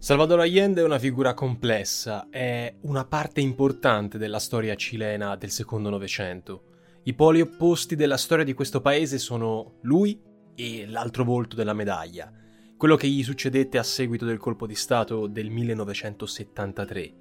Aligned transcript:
Salvador 0.00 0.40
Allende 0.40 0.80
è 0.80 0.84
una 0.84 0.98
figura 0.98 1.34
complessa, 1.34 2.30
è 2.30 2.74
una 2.84 3.04
parte 3.04 3.42
importante 3.42 4.16
della 4.16 4.38
storia 4.38 4.74
cilena 4.74 5.36
del 5.36 5.50
secondo 5.50 5.90
Novecento. 5.90 6.62
I 7.02 7.12
poli 7.12 7.42
opposti 7.42 7.96
della 7.96 8.16
storia 8.16 8.42
di 8.42 8.54
questo 8.54 8.80
paese 8.80 9.18
sono 9.18 9.74
lui 9.82 10.18
e 10.54 10.86
l'altro 10.86 11.22
volto 11.22 11.54
della 11.54 11.74
medaglia, 11.74 12.32
quello 12.78 12.96
che 12.96 13.08
gli 13.08 13.22
succedette 13.22 13.76
a 13.76 13.82
seguito 13.82 14.24
del 14.24 14.38
colpo 14.38 14.66
di 14.66 14.74
Stato 14.74 15.26
del 15.26 15.50
1973, 15.50 17.12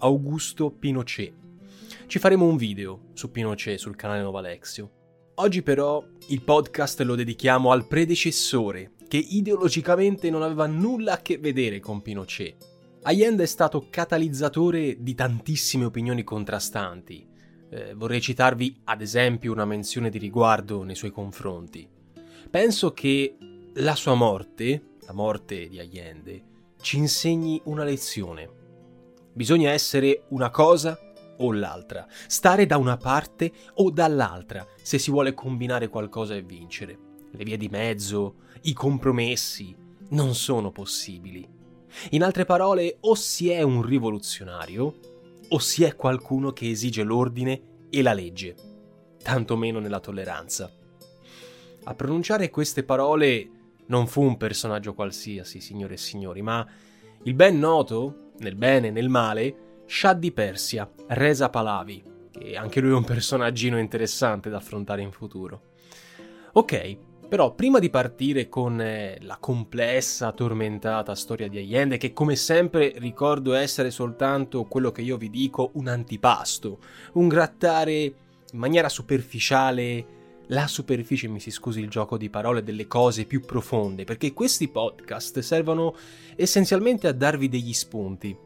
Augusto 0.00 0.70
Pinochet. 0.70 1.32
Ci 2.06 2.18
faremo 2.18 2.44
un 2.44 2.58
video 2.58 3.12
su 3.14 3.30
Pinochet 3.30 3.78
sul 3.78 3.96
canale 3.96 4.20
Nova 4.20 4.40
Alexio. 4.40 4.90
Oggi 5.36 5.62
però 5.62 6.04
il 6.28 6.42
podcast 6.42 7.00
lo 7.00 7.14
dedichiamo 7.14 7.72
al 7.72 7.86
predecessore, 7.86 8.92
che 9.08 9.16
ideologicamente 9.16 10.30
non 10.30 10.42
aveva 10.42 10.66
nulla 10.66 11.14
a 11.14 11.22
che 11.22 11.38
vedere 11.38 11.80
con 11.80 12.02
Pinochet. 12.02 12.74
Allende 13.02 13.44
è 13.44 13.46
stato 13.46 13.86
catalizzatore 13.88 14.96
di 15.00 15.14
tantissime 15.14 15.84
opinioni 15.84 16.24
contrastanti. 16.24 17.26
Eh, 17.70 17.94
vorrei 17.94 18.20
citarvi 18.20 18.80
ad 18.84 19.00
esempio 19.00 19.52
una 19.52 19.64
menzione 19.64 20.10
di 20.10 20.18
riguardo 20.18 20.82
nei 20.82 20.96
suoi 20.96 21.12
confronti. 21.12 21.88
Penso 22.50 22.92
che 22.92 23.36
la 23.74 23.94
sua 23.94 24.14
morte, 24.14 24.96
la 25.06 25.12
morte 25.12 25.68
di 25.68 25.78
Allende, 25.78 26.42
ci 26.80 26.96
insegni 26.96 27.60
una 27.64 27.84
lezione. 27.84 28.48
Bisogna 29.32 29.70
essere 29.70 30.24
una 30.28 30.50
cosa 30.50 30.98
o 31.38 31.52
l'altra, 31.52 32.06
stare 32.26 32.66
da 32.66 32.76
una 32.76 32.96
parte 32.96 33.52
o 33.74 33.90
dall'altra 33.90 34.66
se 34.82 34.98
si 34.98 35.10
vuole 35.10 35.34
combinare 35.34 35.88
qualcosa 35.88 36.34
e 36.34 36.42
vincere. 36.42 36.98
Le 37.30 37.44
vie 37.44 37.56
di 37.56 37.68
mezzo, 37.68 38.36
i 38.66 38.72
compromessi 38.72 39.74
non 40.08 40.34
sono 40.34 40.72
possibili. 40.72 41.48
In 42.10 42.24
altre 42.24 42.44
parole, 42.44 42.96
o 43.00 43.14
si 43.14 43.48
è 43.48 43.62
un 43.62 43.82
rivoluzionario 43.82 44.94
o 45.48 45.58
si 45.60 45.84
è 45.84 45.94
qualcuno 45.94 46.52
che 46.52 46.68
esige 46.68 47.04
l'ordine 47.04 47.86
e 47.88 48.02
la 48.02 48.12
legge, 48.12 48.56
tanto 49.22 49.56
meno 49.56 49.78
nella 49.78 50.00
tolleranza. 50.00 50.68
A 51.84 51.94
pronunciare 51.94 52.50
queste 52.50 52.82
parole 52.82 53.50
non 53.86 54.08
fu 54.08 54.22
un 54.22 54.36
personaggio 54.36 54.94
qualsiasi, 54.94 55.60
signore 55.60 55.94
e 55.94 55.98
signori, 55.98 56.42
ma 56.42 56.66
il 57.22 57.34
ben 57.34 57.60
noto, 57.60 58.32
nel 58.38 58.56
bene 58.56 58.88
e 58.88 58.90
nel 58.90 59.08
male, 59.08 59.82
Shah 59.86 60.14
di 60.14 60.32
Persia, 60.32 60.90
Reza 61.06 61.48
Pahlavi, 61.48 62.02
che 62.32 62.56
anche 62.56 62.80
lui 62.80 62.90
è 62.90 62.96
un 62.96 63.04
personaggino 63.04 63.78
interessante 63.78 64.50
da 64.50 64.56
affrontare 64.56 65.02
in 65.02 65.12
futuro. 65.12 65.74
Ok, 66.54 66.98
però 67.28 67.54
prima 67.54 67.78
di 67.78 67.90
partire 67.90 68.48
con 68.48 68.80
eh, 68.80 69.18
la 69.22 69.36
complessa, 69.38 70.32
tormentata 70.32 71.14
storia 71.14 71.48
di 71.48 71.58
Allende, 71.58 71.96
che 71.96 72.12
come 72.12 72.36
sempre 72.36 72.94
ricordo 72.96 73.54
essere 73.54 73.90
soltanto 73.90 74.64
quello 74.64 74.92
che 74.92 75.02
io 75.02 75.16
vi 75.16 75.30
dico, 75.30 75.70
un 75.74 75.88
antipasto, 75.88 76.78
un 77.14 77.28
grattare 77.28 77.94
in 78.02 78.58
maniera 78.58 78.88
superficiale 78.88 80.14
la 80.50 80.68
superficie, 80.68 81.26
mi 81.26 81.40
si 81.40 81.50
scusi 81.50 81.80
il 81.80 81.90
gioco 81.90 82.16
di 82.16 82.30
parole, 82.30 82.62
delle 82.62 82.86
cose 82.86 83.24
più 83.24 83.40
profonde, 83.40 84.04
perché 84.04 84.32
questi 84.32 84.68
podcast 84.68 85.40
servono 85.40 85.96
essenzialmente 86.36 87.08
a 87.08 87.12
darvi 87.12 87.48
degli 87.48 87.72
spunti, 87.72 88.36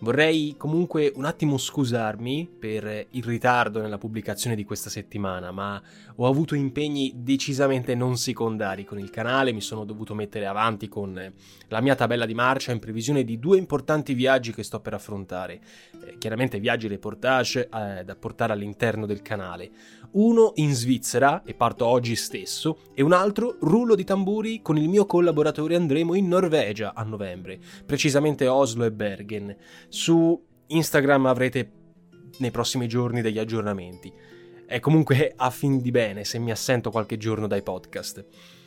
Vorrei 0.00 0.54
comunque 0.56 1.12
un 1.16 1.24
attimo 1.24 1.58
scusarmi 1.58 2.48
per 2.56 3.06
il 3.10 3.24
ritardo 3.24 3.80
nella 3.80 3.98
pubblicazione 3.98 4.54
di 4.54 4.62
questa 4.62 4.88
settimana, 4.90 5.50
ma 5.50 5.82
ho 6.14 6.28
avuto 6.28 6.54
impegni 6.54 7.14
decisamente 7.16 7.96
non 7.96 8.16
secondari 8.16 8.84
con 8.84 9.00
il 9.00 9.10
canale, 9.10 9.52
mi 9.52 9.60
sono 9.60 9.84
dovuto 9.84 10.14
mettere 10.14 10.46
avanti 10.46 10.88
con 10.88 11.32
la 11.66 11.80
mia 11.80 11.96
tabella 11.96 12.26
di 12.26 12.34
marcia 12.34 12.70
in 12.70 12.78
previsione 12.78 13.24
di 13.24 13.40
due 13.40 13.58
importanti 13.58 14.14
viaggi 14.14 14.54
che 14.54 14.62
sto 14.62 14.78
per 14.78 14.94
affrontare. 14.94 15.60
Eh, 16.04 16.16
chiaramente 16.18 16.60
viaggi 16.60 16.86
reportage 16.86 17.68
eh, 17.68 18.04
da 18.04 18.14
portare 18.14 18.52
all'interno 18.52 19.04
del 19.04 19.20
canale. 19.20 19.68
Uno 20.10 20.52
in 20.56 20.72
Svizzera, 20.72 21.42
e 21.44 21.54
parto 21.54 21.84
oggi 21.84 22.16
stesso, 22.16 22.78
e 22.94 23.02
un 23.02 23.12
altro 23.12 23.56
rullo 23.60 23.94
di 23.94 24.04
tamburi 24.04 24.62
con 24.62 24.78
il 24.78 24.88
mio 24.88 25.04
collaboratore 25.04 25.76
andremo 25.76 26.14
in 26.14 26.28
Norvegia 26.28 26.94
a 26.94 27.02
novembre, 27.02 27.60
precisamente 27.84 28.48
Oslo 28.48 28.84
e 28.84 28.92
Bergen. 28.92 29.54
Su 29.88 30.42
Instagram 30.66 31.26
avrete 31.26 31.72
nei 32.38 32.50
prossimi 32.50 32.88
giorni 32.88 33.20
degli 33.20 33.38
aggiornamenti. 33.38 34.12
È 34.66 34.80
comunque 34.80 35.32
a 35.36 35.50
fin 35.50 35.80
di 35.80 35.90
bene 35.90 36.24
se 36.24 36.38
mi 36.38 36.50
assento 36.50 36.90
qualche 36.90 37.16
giorno 37.16 37.46
dai 37.46 37.62
podcast. 37.62 38.24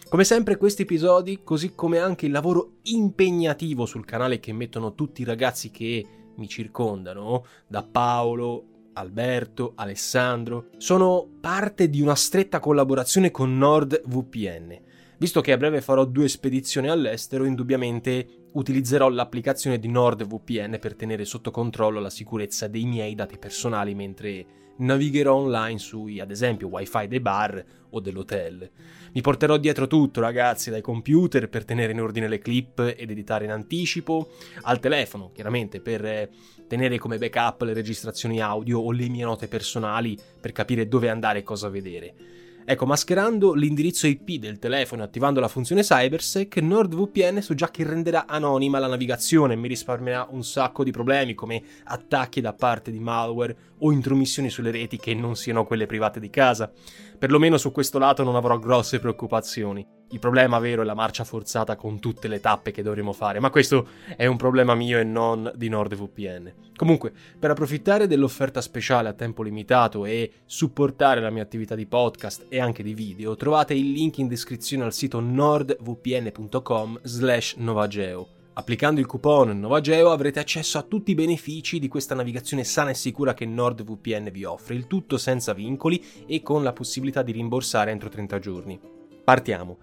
Come 0.10 0.24
sempre 0.24 0.58
questi 0.58 0.82
episodi, 0.82 1.42
così 1.44 1.74
come 1.74 1.98
anche 1.98 2.26
il 2.26 2.34
lavoro 2.34 2.80
impegnativo 2.84 3.86
sul 3.86 4.06
canale 4.06 4.40
che 4.40 4.52
mettono 4.52 4.94
tutti 4.94 5.22
i 5.22 5.26
ragazzi 5.26 5.72
che 5.72 6.06
mi 6.36 6.48
circondano, 6.48 7.46
da 7.68 7.84
Paolo, 7.84 8.66
Alberto, 8.94 9.74
Alessandro, 9.76 10.68
sono 10.78 11.28
parte 11.40 11.90
di 11.90 12.02
una 12.02 12.16
stretta 12.16 12.60
collaborazione 12.60 13.32
con 13.32 13.58
NordVPN. 13.58 14.80
Visto 15.18 15.42
che 15.42 15.52
a 15.52 15.58
breve 15.58 15.82
farò 15.82 16.04
due 16.06 16.28
spedizioni 16.28 16.90
all'estero, 16.90 17.46
indubbiamente 17.46 18.41
utilizzerò 18.54 19.10
l'applicazione 19.10 19.80
di 19.80 19.88
NordVPN 19.88 20.78
per 20.80 20.96
tenere 20.96 21.26
sotto 21.26 21.52
controllo 21.52 22.00
la 22.00 22.10
sicurezza 22.10 22.68
dei 22.68 22.86
miei 22.86 23.16
dati 23.16 23.38
personali 23.38 23.96
mentre 23.96 24.46
navigherò 24.78 25.36
online 25.36 25.78
sui, 25.78 26.20
ad 26.20 26.32
esempio, 26.32 26.68
wifi 26.68 27.08
dei 27.08 27.20
bar 27.20 27.64
o 27.92 28.00
dell'hotel. 28.00 28.70
Mi 29.14 29.22
porterò 29.22 29.58
dietro 29.58 29.88
tutto, 29.88 30.22
ragazzi, 30.22 30.70
dai 30.70 30.82
computer 30.82 31.50
per 31.50 31.66
tenere 31.66 31.92
in 31.92 32.02
ordine 32.02 32.28
le 32.28 32.40
clip 32.40 32.80
ed 32.80 33.10
editare 33.12 33.46
in 33.46 33.52
anticipo, 33.52 34.30
al 34.62 34.80
telefono, 34.80 35.32
chiaramente, 35.34 35.82
per 35.82 36.30
tenere 36.68 36.98
come 36.98 37.18
backup 37.18 37.62
le 37.64 37.74
registrazioni 37.74 38.42
audio 38.42 38.80
o 38.80 38.92
le 38.92 39.10
mie 39.10 39.26
note 39.26 39.48
personali 39.48 40.18
per 40.40 40.52
capire 40.52 40.88
dove 40.88 41.10
andare 41.10 41.40
e 41.40 41.44
cosa 41.44 41.70
vedere. 41.70 42.16
Ecco, 42.64 42.86
mascherando 42.86 43.54
l'indirizzo 43.54 44.08
IP 44.08 44.40
del 44.40 44.60
telefono 44.60 45.02
e 45.02 45.06
attivando 45.06 45.40
la 45.40 45.48
funzione 45.48 45.84
CyberSec, 45.84 46.58
NordVPN 46.58 47.42
so 47.42 47.54
già 47.54 47.70
che 47.70 47.84
renderà 47.84 48.26
anonima 48.28 48.80
la 48.80 48.88
navigazione 48.88 49.54
e 49.54 49.58
mi 49.58 49.68
risparmierà 49.68 50.28
un 50.30 50.44
sacco 50.44 50.84
di 50.84 50.92
problemi 50.92 51.34
come 51.34 51.62
attacchi 51.86 52.42
da 52.42 52.54
parte 52.54 52.92
di 52.92 53.00
malware 53.00 53.56
o 53.80 53.92
intromissioni 53.92 54.50
sulle 54.50 54.72
reti 54.72 54.98
che 54.98 55.14
non 55.14 55.36
siano 55.36 55.66
quelle 55.66 55.86
private 55.86 56.20
di 56.20 56.30
casa. 56.30 56.72
Perlomeno 57.18 57.58
su 57.58 57.72
questo 57.72 57.98
lato 58.00 58.24
non 58.24 58.36
avrò 58.36 58.58
grosse 58.60 59.00
preoccupazioni. 59.00 60.01
Il 60.12 60.20
problema 60.20 60.60
vero 60.60 60.82
è 60.82 60.86
la 60.86 60.94
marcia 60.94 61.24
forzata 61.24 61.78
con 61.78 62.00
tutte 62.00 62.28
le 62.28 62.42
tappe 62.42 62.72
che 62.72 62.84
dovremo 62.84 63.14
fare, 63.14 63.40
ma 63.40 63.50
questo 63.50 63.88
è 64.18 64.26
un 64.26 64.36
problema 64.36 64.76
mio 64.76 65.00
e 65.00 65.06
non 65.06 65.50
di 65.56 65.70
NordVPN. 65.70 66.54
Comunque, 66.76 67.14
per 67.40 67.52
approfittare 67.52 68.08
dell'offerta 68.08 68.60
speciale 68.60 69.08
a 69.08 69.14
tempo 69.14 69.42
limitato 69.42 70.04
e 70.04 70.32
supportare 70.46 71.22
la 71.22 71.30
mia 71.30 71.44
attività 71.44 71.76
di 71.76 71.86
podcast 71.86 72.48
e 72.50 72.60
anche 72.60 72.84
di 72.84 72.94
video, 72.94 73.38
trovate 73.38 73.74
il 73.74 73.92
link 73.92 74.18
in 74.18 74.28
descrizione 74.28 74.84
al 74.84 74.92
sito 74.92 75.22
nordvpn.com 75.22 77.00
slash 77.04 77.56
novageo. 77.58 78.28
Applicando 78.54 79.00
il 79.00 79.06
coupon 79.06 79.58
Novageo 79.58 80.12
avrete 80.12 80.40
accesso 80.40 80.78
a 80.78 80.82
tutti 80.82 81.12
i 81.12 81.16
benefici 81.16 81.80
di 81.80 81.88
questa 81.88 82.16
navigazione 82.16 82.66
sana 82.66 82.90
e 82.90 82.96
sicura 82.96 83.34
che 83.34 83.46
NordVPN 83.46 84.30
vi 84.30 84.44
offre, 84.44 84.76
il 84.76 84.88
tutto 84.88 85.18
senza 85.18 85.54
vincoli 85.54 86.04
e 86.26 86.42
con 86.42 86.64
la 86.64 86.74
possibilità 86.74 87.22
di 87.22 87.32
rimborsare 87.32 87.92
entro 87.92 88.10
30 88.10 88.40
giorni. 88.40 89.01
Partiamo. 89.32 89.78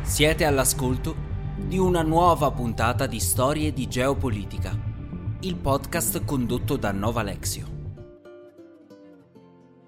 Siete 0.00 0.44
all'ascolto 0.46 1.14
di 1.58 1.76
una 1.76 2.00
nuova 2.00 2.50
puntata 2.52 3.06
di 3.06 3.20
Storie 3.20 3.74
di 3.74 3.86
Geopolitica, 3.86 4.74
il 5.40 5.56
podcast 5.56 6.24
condotto 6.24 6.78
da 6.78 6.90
Nova 6.90 7.22
Lexio. 7.22 7.66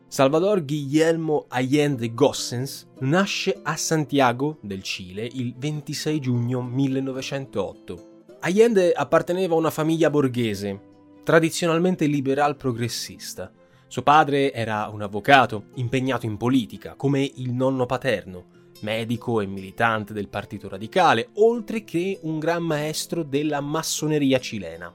Salvador 0.07 0.67
Guillermo 0.67 1.47
Allende 1.49 2.13
Gossens 2.13 2.91
nasce 2.99 3.59
a 3.63 3.75
Santiago 3.77 4.59
del 4.61 4.83
Cile 4.83 5.25
il 5.25 5.55
26 5.57 6.21
giugno 6.21 6.61
1908. 6.61 8.27
Allende 8.41 8.93
apparteneva 8.93 9.55
a 9.55 9.59
una 9.59 9.71
famiglia 9.71 10.11
borghese, 10.11 10.79
tradizionalmente 11.25 12.05
liberal 12.05 12.55
progressista. 12.55 13.51
Suo 13.91 14.03
padre 14.03 14.53
era 14.53 14.87
un 14.93 15.01
avvocato 15.01 15.69
impegnato 15.77 16.27
in 16.27 16.37
politica, 16.37 16.95
come 16.95 17.23
il 17.37 17.55
nonno 17.55 17.87
paterno, 17.87 18.73
medico 18.83 19.41
e 19.41 19.47
militante 19.47 20.13
del 20.13 20.29
Partito 20.29 20.69
Radicale, 20.69 21.31
oltre 21.37 21.85
che 21.85 22.19
un 22.21 22.39
gran 22.39 22.63
maestro 22.63 23.23
della 23.23 23.63
massoneria 23.63 24.39
cilena. 24.39 24.95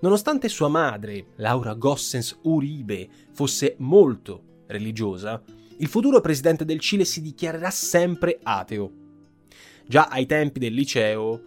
Nonostante 0.00 0.50
sua 0.50 0.68
madre, 0.68 1.28
Laura 1.36 1.72
Gossens 1.72 2.40
Uribe, 2.42 3.08
fosse 3.32 3.76
molto 3.78 4.64
religiosa, 4.66 5.42
il 5.78 5.86
futuro 5.86 6.20
presidente 6.20 6.66
del 6.66 6.78
Cile 6.78 7.06
si 7.06 7.22
dichiarerà 7.22 7.70
sempre 7.70 8.38
ateo. 8.42 8.92
Già 9.86 10.08
ai 10.10 10.26
tempi 10.26 10.58
del 10.58 10.74
liceo, 10.74 11.42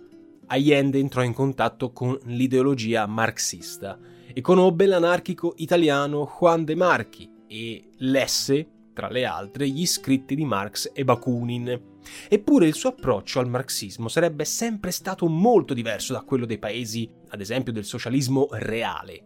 Allende 0.48 0.98
entrò 0.98 1.22
in 1.22 1.34
contatto 1.34 1.92
con 1.92 2.18
l'ideologia 2.26 3.06
marxista 3.06 3.98
e 4.34 4.42
conobbe 4.42 4.86
l'anarchico 4.88 5.54
italiano 5.58 6.30
Juan 6.40 6.66
de 6.66 6.76
Marchi 6.76 7.30
e 7.48 7.90
lesse, 7.98 8.68
tra 8.94 9.08
le 9.10 9.26
altre, 9.26 9.70
gli 9.70 9.86
scritti 9.86 10.36
di 10.36 10.44
Marx 10.44 10.92
e 10.94 11.04
Bakunin. 11.04 11.92
Eppure 12.28 12.68
il 12.68 12.74
suo 12.74 12.90
approccio 12.90 13.40
al 13.40 13.48
marxismo 13.48 14.08
sarebbe 14.08 14.44
sempre 14.44 14.92
stato 14.92 15.28
molto 15.28 15.74
diverso 15.74 16.14
da 16.14 16.22
quello 16.22 16.46
dei 16.46 16.58
paesi, 16.58 17.10
ad 17.30 17.40
esempio 17.42 17.72
del 17.72 17.86
socialismo 17.86 18.48
reale, 18.52 19.24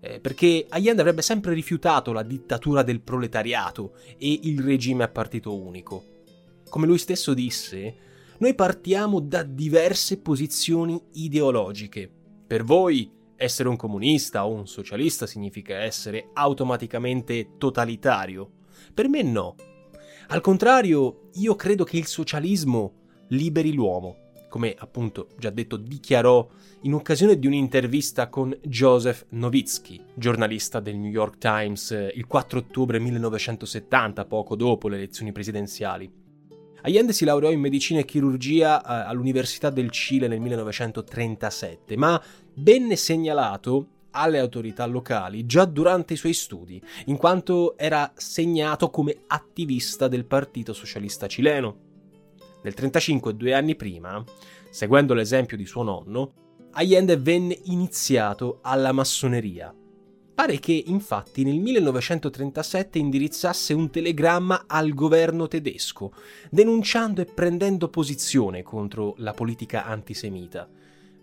eh, 0.00 0.20
perché 0.20 0.66
Allende 0.68 1.00
avrebbe 1.00 1.22
sempre 1.22 1.54
rifiutato 1.54 2.12
la 2.12 2.22
dittatura 2.22 2.82
del 2.82 3.00
proletariato 3.00 3.94
e 4.18 4.40
il 4.42 4.60
regime 4.60 5.04
a 5.04 5.08
partito 5.08 5.58
unico. 5.58 6.04
Come 6.68 6.86
lui 6.86 6.98
stesso 6.98 7.34
disse, 7.34 7.94
noi 8.38 8.54
partiamo 8.54 9.20
da 9.20 9.42
diverse 9.42 10.18
posizioni 10.18 11.00
ideologiche. 11.14 12.10
Per 12.46 12.62
voi 12.64 13.18
essere 13.40 13.70
un 13.70 13.76
comunista 13.76 14.44
o 14.44 14.52
un 14.52 14.66
socialista 14.66 15.26
significa 15.26 15.78
essere 15.78 16.28
automaticamente 16.34 17.52
totalitario. 17.56 18.50
Per 18.92 19.08
me 19.08 19.22
no. 19.22 19.54
Al 20.28 20.42
contrario, 20.42 21.30
io 21.34 21.56
credo 21.56 21.84
che 21.84 21.96
il 21.96 22.06
socialismo 22.06 22.92
liberi 23.28 23.72
l'uomo, 23.72 24.32
come 24.50 24.74
appunto 24.76 25.28
già 25.38 25.48
detto 25.48 25.76
dichiarò 25.76 26.46
in 26.82 26.92
occasione 26.92 27.38
di 27.38 27.46
un'intervista 27.46 28.28
con 28.28 28.54
Joseph 28.62 29.24
Novitsky, 29.30 30.04
giornalista 30.14 30.78
del 30.80 30.96
New 30.96 31.10
York 31.10 31.38
Times, 31.38 31.92
eh, 31.92 32.12
il 32.14 32.26
4 32.26 32.58
ottobre 32.58 32.98
1970, 32.98 34.26
poco 34.26 34.54
dopo 34.54 34.88
le 34.88 34.96
elezioni 34.96 35.32
presidenziali. 35.32 36.19
Allende 36.82 37.12
si 37.12 37.24
laureò 37.24 37.50
in 37.50 37.60
medicina 37.60 38.00
e 38.00 38.04
chirurgia 38.04 38.82
eh, 38.82 39.08
all'Università 39.08 39.70
del 39.70 39.90
Cile 39.90 40.28
nel 40.28 40.40
1937, 40.40 41.96
ma 41.96 42.20
venne 42.54 42.96
segnalato 42.96 43.88
alle 44.12 44.38
autorità 44.38 44.86
locali 44.86 45.46
già 45.46 45.64
durante 45.64 46.14
i 46.14 46.16
suoi 46.16 46.32
studi, 46.32 46.82
in 47.06 47.16
quanto 47.16 47.76
era 47.76 48.12
segnato 48.14 48.90
come 48.90 49.22
attivista 49.26 50.08
del 50.08 50.24
Partito 50.24 50.72
Socialista 50.72 51.26
Cileno. 51.26 51.88
Nel 52.62 52.74
1935, 52.74 53.36
due 53.36 53.54
anni 53.54 53.76
prima, 53.76 54.22
seguendo 54.70 55.14
l'esempio 55.14 55.56
di 55.56 55.66
suo 55.66 55.82
nonno, 55.82 56.32
Allende 56.72 57.16
venne 57.16 57.58
iniziato 57.64 58.60
alla 58.62 58.92
massoneria. 58.92 59.74
Pare 60.40 60.58
che 60.58 60.84
infatti 60.86 61.44
nel 61.44 61.58
1937 61.58 62.98
indirizzasse 62.98 63.74
un 63.74 63.90
telegramma 63.90 64.64
al 64.66 64.94
governo 64.94 65.48
tedesco, 65.48 66.14
denunciando 66.48 67.20
e 67.20 67.26
prendendo 67.26 67.90
posizione 67.90 68.62
contro 68.62 69.12
la 69.18 69.34
politica 69.34 69.84
antisemita. 69.84 70.66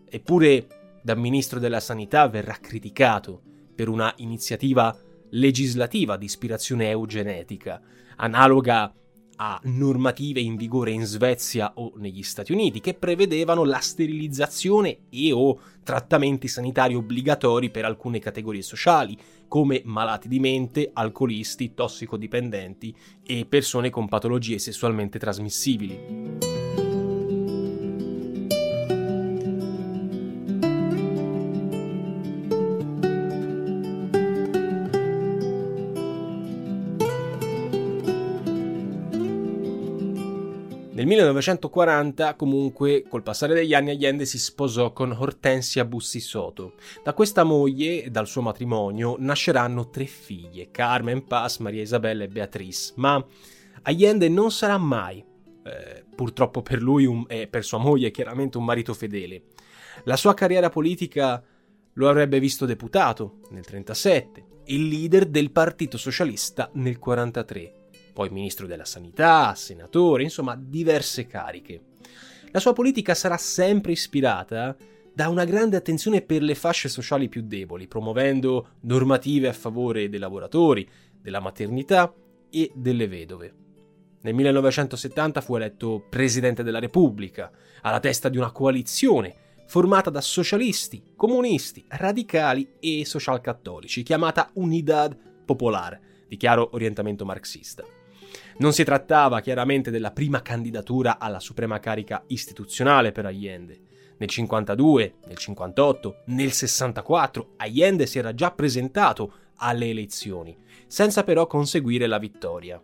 Eppure 0.07 0.99
da 1.01 1.15
ministro 1.15 1.57
della 1.57 1.79
Sanità 1.79 2.27
verrà 2.27 2.59
criticato 2.61 3.41
per 3.73 3.89
una 3.89 4.13
iniziativa 4.17 4.95
legislativa 5.31 6.15
di 6.15 6.25
ispirazione 6.25 6.91
eugenetica, 6.91 7.81
analoga 8.17 8.93
a 9.37 9.59
normative 9.63 10.39
in 10.39 10.55
vigore 10.55 10.91
in 10.91 11.05
Svezia 11.05 11.71
o 11.75 11.93
negli 11.97 12.23
Stati 12.23 12.51
Uniti 12.51 12.79
che 12.79 12.93
prevedevano 12.93 13.63
la 13.63 13.79
sterilizzazione 13.79 14.97
e 15.09 15.31
o 15.31 15.59
trattamenti 15.83 16.47
sanitari 16.47 16.95
obbligatori 16.95 17.69
per 17.69 17.85
alcune 17.85 18.19
categorie 18.19 18.61
sociali, 18.61 19.17
come 19.47 19.81
malati 19.85 20.27
di 20.27 20.39
mente, 20.39 20.89
alcolisti, 20.91 21.73
tossicodipendenti 21.73 22.95
e 23.25 23.45
persone 23.45 23.89
con 23.89 24.07
patologie 24.07 24.59
sessualmente 24.59 25.19
trasmissibili. 25.19 26.56
1940, 41.33 42.35
comunque, 42.35 43.03
col 43.07 43.23
passare 43.23 43.53
degli 43.53 43.73
anni, 43.73 43.91
Allende 43.91 44.25
si 44.25 44.37
sposò 44.37 44.93
con 44.93 45.11
Hortensia 45.11 45.85
Bussi 45.85 46.19
Soto. 46.19 46.73
Da 47.03 47.13
questa 47.13 47.43
moglie 47.43 48.03
e 48.03 48.09
dal 48.09 48.27
suo 48.27 48.41
matrimonio 48.41 49.15
nasceranno 49.19 49.89
tre 49.89 50.05
figlie, 50.05 50.71
Carmen, 50.71 51.25
Paz, 51.25 51.57
Maria 51.57 51.81
Isabella 51.81 52.23
e 52.23 52.27
Beatrice. 52.27 52.93
Ma 52.95 53.23
Allende 53.83 54.29
non 54.29 54.51
sarà 54.51 54.77
mai, 54.77 55.23
eh, 55.63 56.03
purtroppo 56.15 56.61
per 56.61 56.81
lui 56.81 57.25
e 57.27 57.47
per 57.47 57.63
sua 57.63 57.77
moglie, 57.77 58.11
chiaramente 58.11 58.57
un 58.57 58.65
marito 58.65 58.93
fedele. 58.93 59.43
La 60.03 60.15
sua 60.15 60.33
carriera 60.33 60.69
politica 60.69 61.43
lo 61.93 62.09
avrebbe 62.09 62.39
visto 62.39 62.65
deputato 62.65 63.39
nel 63.49 63.63
1937 63.67 64.45
e 64.65 64.77
leader 64.77 65.25
del 65.25 65.51
Partito 65.51 65.97
Socialista 65.97 66.69
nel 66.73 66.97
1943 66.99 67.76
poi 68.17 68.29
ministro 68.29 68.65
della 68.65 68.83
sanità, 68.83 69.53
senatore, 69.53 70.23
insomma 70.23 70.55
diverse 70.59 71.27
cariche. 71.27 71.81
La 72.49 72.59
sua 72.59 72.73
politica 72.73 73.13
sarà 73.13 73.37
sempre 73.37 73.91
ispirata 73.91 74.75
da 75.13 75.29
una 75.29 75.45
grande 75.45 75.77
attenzione 75.77 76.23
per 76.23 76.41
le 76.41 76.55
fasce 76.55 76.89
sociali 76.89 77.29
più 77.29 77.43
deboli, 77.43 77.87
promuovendo 77.87 78.69
normative 78.81 79.49
a 79.49 79.53
favore 79.53 80.09
dei 80.09 80.17
lavoratori, 80.17 80.89
della 81.21 81.39
maternità 81.39 82.11
e 82.49 82.71
delle 82.73 83.07
vedove. 83.07 83.53
Nel 84.21 84.33
1970 84.33 85.39
fu 85.41 85.55
eletto 85.55 86.03
Presidente 86.09 86.63
della 86.63 86.79
Repubblica, 86.79 87.51
alla 87.83 87.99
testa 87.99 88.29
di 88.29 88.37
una 88.37 88.51
coalizione 88.51 89.35
formata 89.67 90.09
da 90.09 90.21
socialisti, 90.21 91.11
comunisti, 91.15 91.85
radicali 91.87 92.67
e 92.79 93.05
socialcattolici, 93.05 94.01
chiamata 94.01 94.49
Unidad 94.53 95.15
Popular, 95.45 95.99
di 96.27 96.35
chiaro 96.35 96.69
orientamento 96.73 97.23
marxista. 97.23 97.96
Non 98.57 98.73
si 98.73 98.83
trattava 98.83 99.39
chiaramente 99.39 99.91
della 99.91 100.11
prima 100.11 100.41
candidatura 100.41 101.19
alla 101.19 101.39
suprema 101.39 101.79
carica 101.79 102.23
istituzionale 102.27 103.11
per 103.11 103.25
Allende. 103.25 103.79
Nel 104.17 104.29
52, 104.29 105.15
nel 105.27 105.37
58, 105.37 106.23
nel 106.27 106.51
64 106.51 107.53
Allende 107.57 108.07
si 108.07 108.17
era 108.17 108.33
già 108.33 108.51
presentato 108.51 109.33
alle 109.57 109.89
elezioni, 109.89 110.55
senza 110.87 111.23
però 111.23 111.45
conseguire 111.45 112.07
la 112.07 112.17
vittoria. 112.17 112.81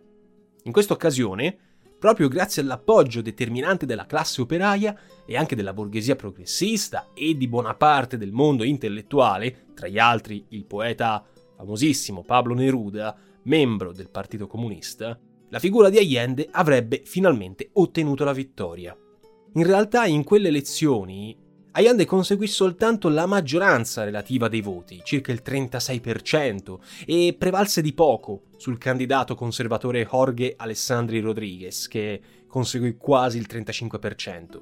In 0.64 0.72
questa 0.72 0.92
occasione, 0.92 1.56
proprio 1.98 2.28
grazie 2.28 2.62
all'appoggio 2.62 3.20
determinante 3.20 3.86
della 3.86 4.06
classe 4.06 4.40
operaia 4.40 4.96
e 5.26 5.36
anche 5.36 5.56
della 5.56 5.72
borghesia 5.72 6.16
progressista 6.16 7.08
e 7.14 7.36
di 7.36 7.48
buona 7.48 7.74
parte 7.74 8.16
del 8.16 8.32
mondo 8.32 8.62
intellettuale, 8.62 9.68
tra 9.74 9.88
gli 9.88 9.98
altri 9.98 10.44
il 10.50 10.66
poeta 10.66 11.24
famosissimo 11.56 12.22
Pablo 12.22 12.54
Neruda, 12.54 13.16
membro 13.44 13.92
del 13.92 14.10
Partito 14.10 14.46
Comunista, 14.46 15.18
la 15.54 15.60
figura 15.60 15.88
di 15.88 15.98
Allende 15.98 16.48
avrebbe 16.50 17.02
finalmente 17.04 17.70
ottenuto 17.74 18.24
la 18.24 18.32
vittoria. 18.32 18.96
In 19.52 19.62
realtà 19.62 20.04
in 20.04 20.24
quelle 20.24 20.48
elezioni 20.48 21.38
Allende 21.70 22.06
conseguì 22.06 22.48
soltanto 22.48 23.08
la 23.08 23.26
maggioranza 23.26 24.02
relativa 24.02 24.48
dei 24.48 24.60
voti, 24.60 25.00
circa 25.04 25.30
il 25.30 25.42
36%, 25.44 26.78
e 27.06 27.36
prevalse 27.38 27.82
di 27.82 27.92
poco 27.92 28.46
sul 28.56 28.78
candidato 28.78 29.36
conservatore 29.36 30.08
Jorge 30.10 30.54
Alessandri 30.56 31.20
Rodriguez, 31.20 31.86
che 31.86 32.20
conseguì 32.48 32.96
quasi 32.96 33.38
il 33.38 33.46
35%. 33.48 34.60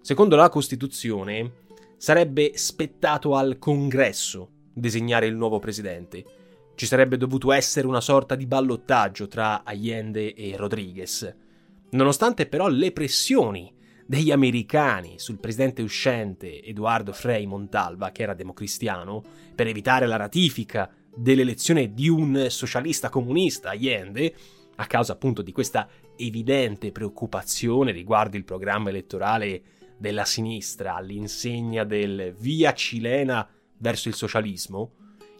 Secondo 0.00 0.36
la 0.36 0.48
Costituzione, 0.48 1.52
sarebbe 1.98 2.52
spettato 2.54 3.36
al 3.36 3.58
Congresso 3.58 4.48
designare 4.72 5.26
il 5.26 5.36
nuovo 5.36 5.58
presidente, 5.58 6.24
ci 6.74 6.86
sarebbe 6.86 7.16
dovuto 7.16 7.52
essere 7.52 7.86
una 7.86 8.00
sorta 8.00 8.34
di 8.34 8.46
ballottaggio 8.46 9.28
tra 9.28 9.62
Allende 9.64 10.34
e 10.34 10.56
Rodriguez. 10.56 11.34
Nonostante 11.90 12.46
però 12.46 12.68
le 12.68 12.92
pressioni 12.92 13.72
degli 14.06 14.30
americani 14.30 15.18
sul 15.18 15.38
presidente 15.38 15.82
uscente 15.82 16.62
Eduardo 16.62 17.12
Frei 17.12 17.46
Montalva, 17.46 18.10
che 18.10 18.22
era 18.22 18.34
democristiano, 18.34 19.22
per 19.54 19.66
evitare 19.66 20.06
la 20.06 20.16
ratifica 20.16 20.90
dell'elezione 21.14 21.94
di 21.94 22.08
un 22.08 22.46
socialista 22.48 23.08
comunista, 23.08 23.70
Allende, 23.70 24.34
a 24.76 24.86
causa 24.86 25.12
appunto 25.12 25.42
di 25.42 25.52
questa 25.52 25.88
evidente 26.16 26.90
preoccupazione 26.90 27.92
riguardo 27.92 28.36
il 28.36 28.44
programma 28.44 28.90
elettorale 28.90 29.62
della 29.96 30.24
sinistra 30.24 30.96
all'insegna 30.96 31.84
del 31.84 32.34
via 32.36 32.72
cilena 32.74 33.48
verso 33.78 34.08
il 34.08 34.14
socialismo, 34.14 34.92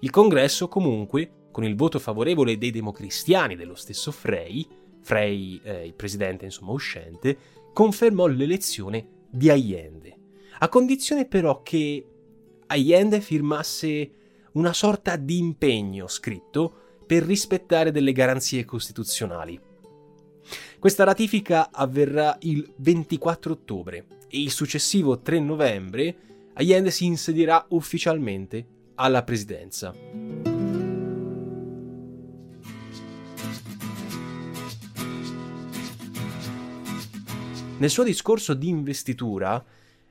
il 0.04 0.11
congresso 0.11 0.68
comunque, 0.68 1.46
con 1.50 1.64
il 1.64 1.76
voto 1.76 1.99
favorevole 1.99 2.58
dei 2.58 2.70
democristiani 2.70 3.56
dello 3.56 3.75
stesso 3.75 4.12
Frey, 4.12 4.66
Frey, 5.00 5.58
eh, 5.64 5.87
il 5.87 5.94
presidente 5.94 6.44
insomma 6.44 6.73
uscente, 6.73 7.37
confermò 7.73 8.26
l'elezione 8.26 9.23
di 9.30 9.49
Allende, 9.49 10.16
a 10.58 10.68
condizione 10.68 11.25
però 11.25 11.62
che 11.62 12.06
Allende 12.66 13.23
firmasse 13.23 14.11
una 14.52 14.75
sorta 14.75 15.16
di 15.16 15.38
impegno 15.38 16.06
scritto 16.06 16.73
per 17.06 17.23
rispettare 17.23 17.90
delle 17.90 18.12
garanzie 18.12 18.66
costituzionali. 18.66 19.58
Questa 20.78 21.04
ratifica 21.04 21.70
avverrà 21.73 22.37
il 22.42 22.75
24 22.76 23.52
ottobre 23.54 24.06
e 24.28 24.42
il 24.42 24.50
successivo 24.50 25.20
3 25.20 25.40
novembre 25.40 26.16
Allende 26.56 26.90
si 26.90 27.06
insedierà 27.06 27.64
ufficialmente 27.70 28.66
alla 28.95 29.23
presidenza. 29.23 29.95
Nel 37.77 37.91
suo 37.91 38.05
discorso 38.05 38.55
di 38.55 38.69
investitura, 38.69 39.63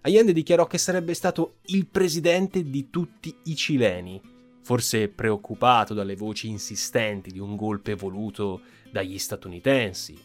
Allende 0.01 0.33
dichiarò 0.33 0.67
che 0.67 0.77
sarebbe 0.77 1.13
stato 1.13 1.59
il 1.67 1.87
presidente 1.87 2.69
di 2.69 2.89
tutti 2.89 3.33
i 3.43 3.55
cileni, 3.55 4.21
forse 4.61 5.07
preoccupato 5.07 5.93
dalle 5.93 6.17
voci 6.17 6.49
insistenti 6.49 7.31
di 7.31 7.39
un 7.39 7.55
golpe 7.55 7.95
voluto 7.95 8.61
dagli 8.91 9.17
statunitensi, 9.17 10.19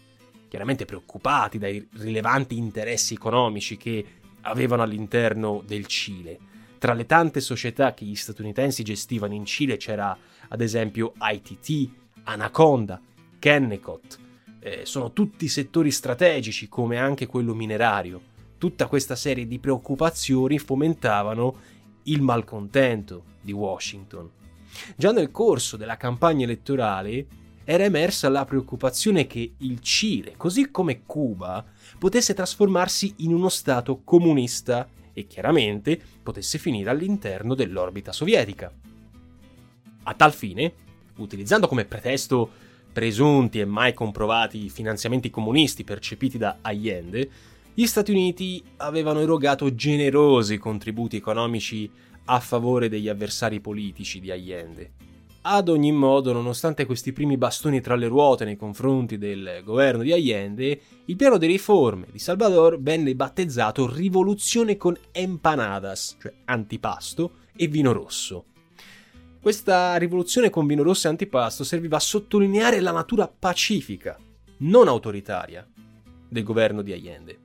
chiaramente 0.48 0.84
preoccupati 0.84 1.58
dai 1.58 1.88
rilevanti 1.92 2.56
interessi 2.56 3.14
economici 3.14 3.76
che 3.76 4.04
avevano 4.42 4.82
all'interno 4.82 5.62
del 5.64 5.86
Cile. 5.86 6.38
Tra 6.78 6.94
le 6.94 7.06
tante 7.06 7.40
società 7.40 7.92
che 7.92 8.04
gli 8.04 8.14
statunitensi 8.14 8.84
gestivano 8.84 9.34
in 9.34 9.44
Cile 9.44 9.76
c'era 9.76 10.16
ad 10.48 10.60
esempio 10.60 11.12
ITT, 11.18 11.90
Anaconda, 12.24 13.00
Kennecott. 13.38 14.18
Eh, 14.60 14.82
sono 14.84 15.12
tutti 15.12 15.48
settori 15.48 15.90
strategici 15.90 16.68
come 16.68 16.96
anche 16.96 17.26
quello 17.26 17.52
minerario. 17.52 18.20
Tutta 18.58 18.86
questa 18.86 19.16
serie 19.16 19.46
di 19.46 19.58
preoccupazioni 19.58 20.58
fomentavano 20.58 21.56
il 22.04 22.22
malcontento 22.22 23.24
di 23.40 23.52
Washington. 23.52 24.30
Già 24.96 25.10
nel 25.10 25.32
corso 25.32 25.76
della 25.76 25.96
campagna 25.96 26.44
elettorale 26.44 27.26
era 27.64 27.84
emersa 27.84 28.28
la 28.28 28.44
preoccupazione 28.44 29.26
che 29.26 29.54
il 29.58 29.80
Cile, 29.80 30.34
così 30.36 30.70
come 30.70 31.02
Cuba, 31.04 31.64
potesse 31.98 32.34
trasformarsi 32.34 33.14
in 33.18 33.34
uno 33.34 33.48
Stato 33.48 34.00
comunista 34.04 34.88
e 35.18 35.26
chiaramente 35.26 36.00
potesse 36.22 36.58
finire 36.58 36.90
all'interno 36.90 37.54
dell'orbita 37.54 38.12
sovietica. 38.12 38.72
A 40.04 40.14
tal 40.14 40.32
fine, 40.32 40.72
utilizzando 41.16 41.66
come 41.66 41.84
pretesto 41.84 42.48
presunti 42.92 43.60
e 43.60 43.64
mai 43.64 43.92
comprovati 43.92 44.68
finanziamenti 44.70 45.30
comunisti 45.30 45.84
percepiti 45.84 46.38
da 46.38 46.58
Allende, 46.62 47.30
gli 47.74 47.86
Stati 47.86 48.10
Uniti 48.10 48.62
avevano 48.78 49.20
erogato 49.20 49.74
generosi 49.74 50.58
contributi 50.58 51.16
economici 51.16 51.88
a 52.24 52.40
favore 52.40 52.88
degli 52.88 53.08
avversari 53.08 53.60
politici 53.60 54.20
di 54.20 54.30
Allende. 54.30 55.07
Ad 55.50 55.70
ogni 55.70 55.92
modo, 55.92 56.34
nonostante 56.34 56.84
questi 56.84 57.14
primi 57.14 57.38
bastoni 57.38 57.80
tra 57.80 57.94
le 57.94 58.06
ruote 58.06 58.44
nei 58.44 58.56
confronti 58.56 59.16
del 59.16 59.62
governo 59.64 60.02
di 60.02 60.12
Allende, 60.12 60.78
il 61.06 61.16
piano 61.16 61.38
di 61.38 61.46
riforme 61.46 62.08
di 62.12 62.18
Salvador 62.18 62.78
venne 62.78 63.14
battezzato 63.14 63.90
Rivoluzione 63.90 64.76
con 64.76 64.94
empanadas, 65.10 66.18
cioè 66.20 66.34
antipasto, 66.44 67.30
e 67.56 67.66
vino 67.66 67.92
rosso. 67.92 68.44
Questa 69.40 69.96
rivoluzione 69.96 70.50
con 70.50 70.66
vino 70.66 70.82
rosso 70.82 71.06
e 71.06 71.10
antipasto 71.12 71.64
serviva 71.64 71.96
a 71.96 72.00
sottolineare 72.00 72.80
la 72.80 72.92
natura 72.92 73.26
pacifica, 73.26 74.18
non 74.58 74.86
autoritaria, 74.86 75.66
del 76.28 76.44
governo 76.44 76.82
di 76.82 76.92
Allende. 76.92 77.38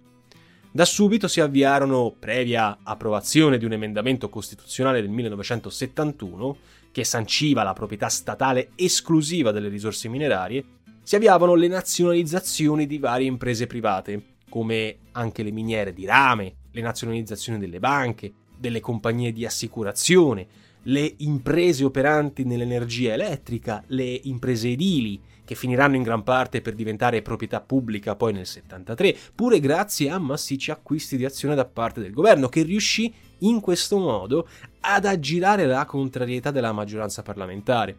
Da 0.73 0.83
subito 0.83 1.29
si 1.29 1.39
avviarono, 1.39 2.13
previa 2.19 2.79
approvazione 2.83 3.57
di 3.57 3.63
un 3.63 3.71
emendamento 3.71 4.27
costituzionale 4.27 4.99
del 4.99 5.09
1971, 5.09 6.57
che 6.93 7.03
sanciva 7.03 7.63
la 7.63 7.73
proprietà 7.73 8.07
statale 8.07 8.69
esclusiva 8.75 9.51
delle 9.51 9.67
risorse 9.67 10.07
minerarie, 10.07 10.63
si 11.01 11.15
avviavano 11.15 11.55
le 11.55 11.67
nazionalizzazioni 11.67 12.85
di 12.85 12.99
varie 12.99 13.27
imprese 13.27 13.65
private, 13.65 14.35
come 14.47 14.97
anche 15.13 15.41
le 15.41 15.49
miniere 15.49 15.91
di 15.91 16.05
rame, 16.05 16.53
le 16.71 16.81
nazionalizzazioni 16.81 17.57
delle 17.57 17.79
banche, 17.79 18.31
delle 18.55 18.79
compagnie 18.79 19.33
di 19.33 19.43
assicurazione, 19.43 20.47
le 20.83 21.13
imprese 21.17 21.83
operanti 21.83 22.43
nell'energia 22.43 23.13
elettrica, 23.13 23.83
le 23.87 24.19
imprese 24.23 24.69
edili, 24.69 25.21
che 25.45 25.55
finiranno 25.55 25.95
in 25.95 26.03
gran 26.03 26.23
parte 26.23 26.61
per 26.61 26.73
diventare 26.73 27.21
proprietà 27.21 27.61
pubblica 27.61 28.15
poi 28.15 28.33
nel 28.33 28.45
73, 28.45 29.15
pure 29.35 29.59
grazie 29.59 30.09
a 30.09 30.17
massicci 30.17 30.71
acquisti 30.71 31.17
di 31.17 31.25
azione 31.25 31.55
da 31.55 31.65
parte 31.65 32.01
del 32.01 32.13
governo, 32.13 32.47
che 32.47 32.63
riuscì 32.63 33.13
in 33.39 33.59
questo 33.59 33.97
modo 33.97 34.47
ad 34.81 35.05
aggirare 35.05 35.65
la 35.65 35.85
contrarietà 35.85 36.51
della 36.51 36.71
maggioranza 36.71 37.21
parlamentare. 37.21 37.95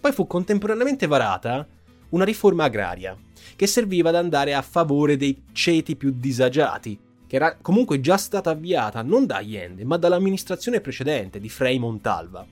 Poi 0.00 0.12
fu 0.12 0.26
contemporaneamente 0.26 1.06
varata 1.06 1.66
una 2.10 2.24
riforma 2.24 2.64
agraria, 2.64 3.16
che 3.56 3.66
serviva 3.66 4.10
ad 4.10 4.16
andare 4.16 4.54
a 4.54 4.62
favore 4.62 5.16
dei 5.16 5.44
ceti 5.52 5.96
più 5.96 6.12
disagiati, 6.14 6.98
che 7.26 7.36
era 7.36 7.56
comunque 7.56 8.00
già 8.00 8.16
stata 8.16 8.50
avviata 8.50 9.02
non 9.02 9.26
da 9.26 9.36
Allende, 9.36 9.84
ma 9.84 9.96
dall'amministrazione 9.96 10.80
precedente 10.80 11.40
di 11.40 11.48
Frei 11.48 11.78
Montalva. 11.78 12.46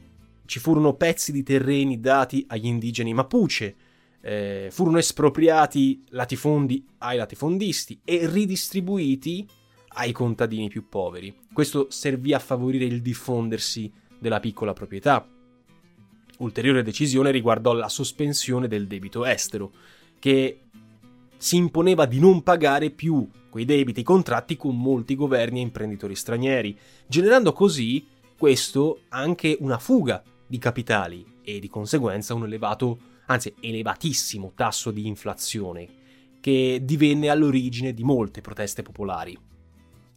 Ci 0.44 0.58
furono 0.58 0.94
pezzi 0.94 1.32
di 1.32 1.42
terreni 1.42 2.00
dati 2.00 2.44
agli 2.48 2.66
indigeni 2.66 3.14
Mapuche, 3.14 3.74
eh, 4.20 4.68
furono 4.70 4.98
espropriati 4.98 6.04
latifondi 6.10 6.86
ai 6.98 7.16
latifondisti 7.16 8.00
e 8.04 8.26
ridistribuiti 8.26 9.46
ai 9.94 10.12
contadini 10.12 10.68
più 10.68 10.88
poveri. 10.88 11.34
Questo 11.52 11.88
servì 11.90 12.32
a 12.32 12.38
favorire 12.38 12.84
il 12.84 13.02
diffondersi 13.02 13.92
della 14.18 14.40
piccola 14.40 14.72
proprietà. 14.72 15.26
Ulteriore 16.38 16.82
decisione 16.82 17.30
riguardò 17.30 17.72
la 17.72 17.88
sospensione 17.88 18.68
del 18.68 18.86
debito 18.86 19.24
estero, 19.24 19.72
che 20.18 20.60
si 21.36 21.56
imponeva 21.56 22.06
di 22.06 22.20
non 22.20 22.42
pagare 22.42 22.90
più 22.90 23.28
quei 23.52 23.66
debiti 23.66 24.02
contratti 24.02 24.56
con 24.56 24.74
molti 24.78 25.14
governi 25.14 25.58
e 25.58 25.62
imprenditori 25.64 26.16
stranieri, 26.16 26.74
generando 27.06 27.52
così 27.52 28.06
questo 28.38 29.00
anche 29.10 29.58
una 29.60 29.76
fuga 29.76 30.22
di 30.46 30.56
capitali 30.56 31.22
e 31.42 31.58
di 31.58 31.68
conseguenza 31.68 32.32
un 32.32 32.44
elevato, 32.44 32.98
anzi 33.26 33.52
elevatissimo 33.60 34.52
tasso 34.54 34.90
di 34.90 35.06
inflazione, 35.06 35.86
che 36.40 36.80
divenne 36.82 37.28
all'origine 37.28 37.92
di 37.92 38.02
molte 38.02 38.40
proteste 38.40 38.80
popolari. 38.80 39.38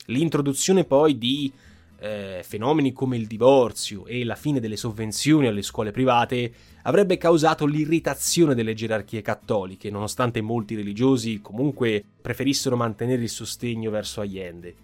L'introduzione 0.05 0.85
poi 0.85 1.17
di 1.17 1.51
eh, 1.99 2.41
fenomeni 2.43 2.93
come 2.93 3.17
il 3.17 3.27
divorzio 3.27 4.05
e 4.05 4.23
la 4.23 4.35
fine 4.35 4.59
delle 4.59 4.75
sovvenzioni 4.75 5.47
alle 5.47 5.61
scuole 5.61 5.91
private 5.91 6.53
avrebbe 6.83 7.17
causato 7.17 7.65
l'irritazione 7.65 8.55
delle 8.55 8.73
gerarchie 8.73 9.21
cattoliche, 9.21 9.89
nonostante 9.89 10.41
molti 10.41 10.75
religiosi 10.75 11.41
comunque 11.41 12.03
preferissero 12.21 12.75
mantenere 12.75 13.23
il 13.23 13.29
sostegno 13.29 13.89
verso 13.89 14.21
Allende. 14.21 14.75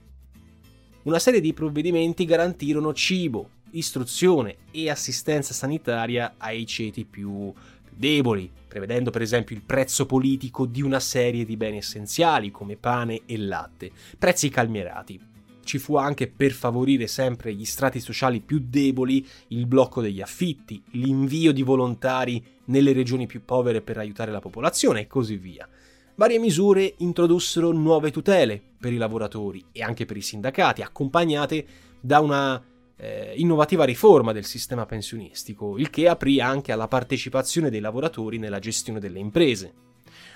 Una 1.03 1.19
serie 1.19 1.41
di 1.41 1.53
provvedimenti 1.53 2.25
garantirono 2.25 2.93
cibo, 2.93 3.49
istruzione 3.71 4.57
e 4.71 4.89
assistenza 4.89 5.53
sanitaria 5.53 6.35
ai 6.37 6.65
ceti 6.65 7.05
più 7.05 7.51
deboli, 7.89 8.49
prevedendo 8.67 9.11
per 9.11 9.21
esempio 9.21 9.55
il 9.55 9.63
prezzo 9.63 10.05
politico 10.05 10.65
di 10.65 10.81
una 10.81 10.99
serie 10.99 11.45
di 11.45 11.57
beni 11.57 11.77
essenziali 11.77 12.51
come 12.51 12.77
pane 12.77 13.21
e 13.25 13.37
latte, 13.37 13.91
prezzi 14.17 14.49
calmierati 14.49 15.29
ci 15.63 15.77
fu 15.77 15.95
anche 15.95 16.27
per 16.27 16.51
favorire 16.51 17.07
sempre 17.07 17.53
gli 17.53 17.65
strati 17.65 17.99
sociali 17.99 18.39
più 18.39 18.63
deboli 18.65 19.25
il 19.49 19.65
blocco 19.65 20.01
degli 20.01 20.21
affitti, 20.21 20.81
l'invio 20.91 21.51
di 21.51 21.63
volontari 21.63 22.43
nelle 22.65 22.93
regioni 22.93 23.27
più 23.27 23.43
povere 23.43 23.81
per 23.81 23.97
aiutare 23.97 24.31
la 24.31 24.39
popolazione 24.39 25.01
e 25.01 25.07
così 25.07 25.37
via. 25.37 25.67
Varie 26.15 26.39
misure 26.39 26.93
introdussero 26.97 27.71
nuove 27.71 28.11
tutele 28.11 28.61
per 28.79 28.93
i 28.93 28.97
lavoratori 28.97 29.63
e 29.71 29.81
anche 29.81 30.05
per 30.05 30.17
i 30.17 30.21
sindacati, 30.21 30.81
accompagnate 30.81 31.65
da 31.99 32.19
una 32.19 32.63
eh, 32.97 33.33
innovativa 33.37 33.83
riforma 33.83 34.31
del 34.31 34.45
sistema 34.45 34.85
pensionistico, 34.85 35.77
il 35.77 35.89
che 35.89 36.07
aprì 36.07 36.39
anche 36.39 36.71
alla 36.71 36.87
partecipazione 36.87 37.69
dei 37.69 37.79
lavoratori 37.79 38.37
nella 38.37 38.59
gestione 38.59 38.99
delle 38.99 39.19
imprese. 39.19 39.73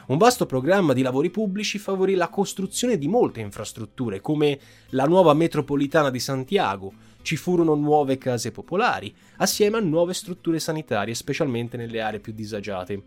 Un 0.07 0.17
vasto 0.17 0.45
programma 0.45 0.93
di 0.93 1.01
lavori 1.01 1.31
pubblici 1.31 1.79
favorì 1.79 2.13
la 2.13 2.29
costruzione 2.29 2.99
di 2.99 3.07
molte 3.07 3.39
infrastrutture, 3.39 4.21
come 4.21 4.59
la 4.89 5.05
nuova 5.05 5.33
metropolitana 5.33 6.11
di 6.11 6.19
Santiago. 6.19 6.93
Ci 7.23 7.35
furono 7.37 7.73
nuove 7.73 8.19
case 8.19 8.51
popolari, 8.51 9.11
assieme 9.37 9.77
a 9.77 9.79
nuove 9.79 10.13
strutture 10.13 10.59
sanitarie, 10.59 11.15
specialmente 11.15 11.75
nelle 11.75 12.01
aree 12.01 12.19
più 12.19 12.33
disagiate. 12.33 13.01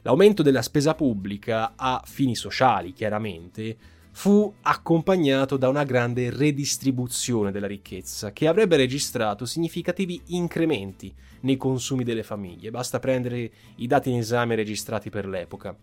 L'aumento 0.00 0.42
della 0.42 0.62
spesa 0.62 0.94
pubblica 0.94 1.74
a 1.76 2.00
fini 2.02 2.34
sociali, 2.34 2.94
chiaramente, 2.94 3.76
fu 4.20 4.52
accompagnato 4.60 5.56
da 5.56 5.70
una 5.70 5.84
grande 5.84 6.28
redistribuzione 6.28 7.50
della 7.50 7.66
ricchezza 7.66 8.34
che 8.34 8.48
avrebbe 8.48 8.76
registrato 8.76 9.46
significativi 9.46 10.20
incrementi 10.26 11.10
nei 11.40 11.56
consumi 11.56 12.04
delle 12.04 12.22
famiglie, 12.22 12.70
basta 12.70 12.98
prendere 12.98 13.50
i 13.76 13.86
dati 13.86 14.10
in 14.10 14.18
esame 14.18 14.56
registrati 14.56 15.08
per 15.08 15.26
l'epoca. 15.26 15.74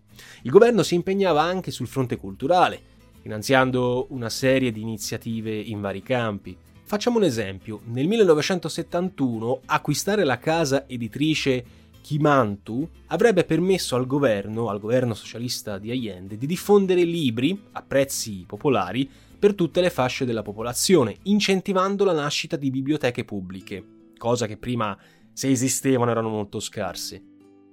Il 0.42 0.52
governo 0.52 0.84
si 0.84 0.94
impegnava 0.94 1.42
anche 1.42 1.72
sul 1.72 1.88
fronte 1.88 2.16
culturale, 2.16 2.80
finanziando 3.20 4.06
una 4.10 4.28
serie 4.28 4.70
di 4.70 4.82
iniziative 4.82 5.56
in 5.56 5.80
vari 5.80 6.04
campi. 6.04 6.56
Facciamo 6.84 7.16
un 7.16 7.24
esempio, 7.24 7.80
nel 7.86 8.06
1971 8.06 9.62
acquistare 9.64 10.22
la 10.22 10.38
casa 10.38 10.84
editrice 10.86 11.64
Kimantu 12.00 12.88
avrebbe 13.06 13.44
permesso 13.44 13.96
al 13.96 14.06
governo, 14.06 14.68
al 14.68 14.80
governo 14.80 15.14
socialista 15.14 15.78
di 15.78 15.90
Allende, 15.90 16.36
di 16.36 16.46
diffondere 16.46 17.02
libri 17.02 17.60
a 17.72 17.82
prezzi 17.82 18.44
popolari 18.46 19.08
per 19.38 19.54
tutte 19.54 19.80
le 19.80 19.90
fasce 19.90 20.24
della 20.24 20.42
popolazione, 20.42 21.16
incentivando 21.24 22.04
la 22.04 22.12
nascita 22.12 22.56
di 22.56 22.70
biblioteche 22.70 23.24
pubbliche, 23.24 23.84
cosa 24.16 24.46
che 24.46 24.56
prima, 24.56 24.98
se 25.32 25.50
esistevano, 25.50 26.10
erano 26.10 26.28
molto 26.28 26.60
scarse. 26.60 27.22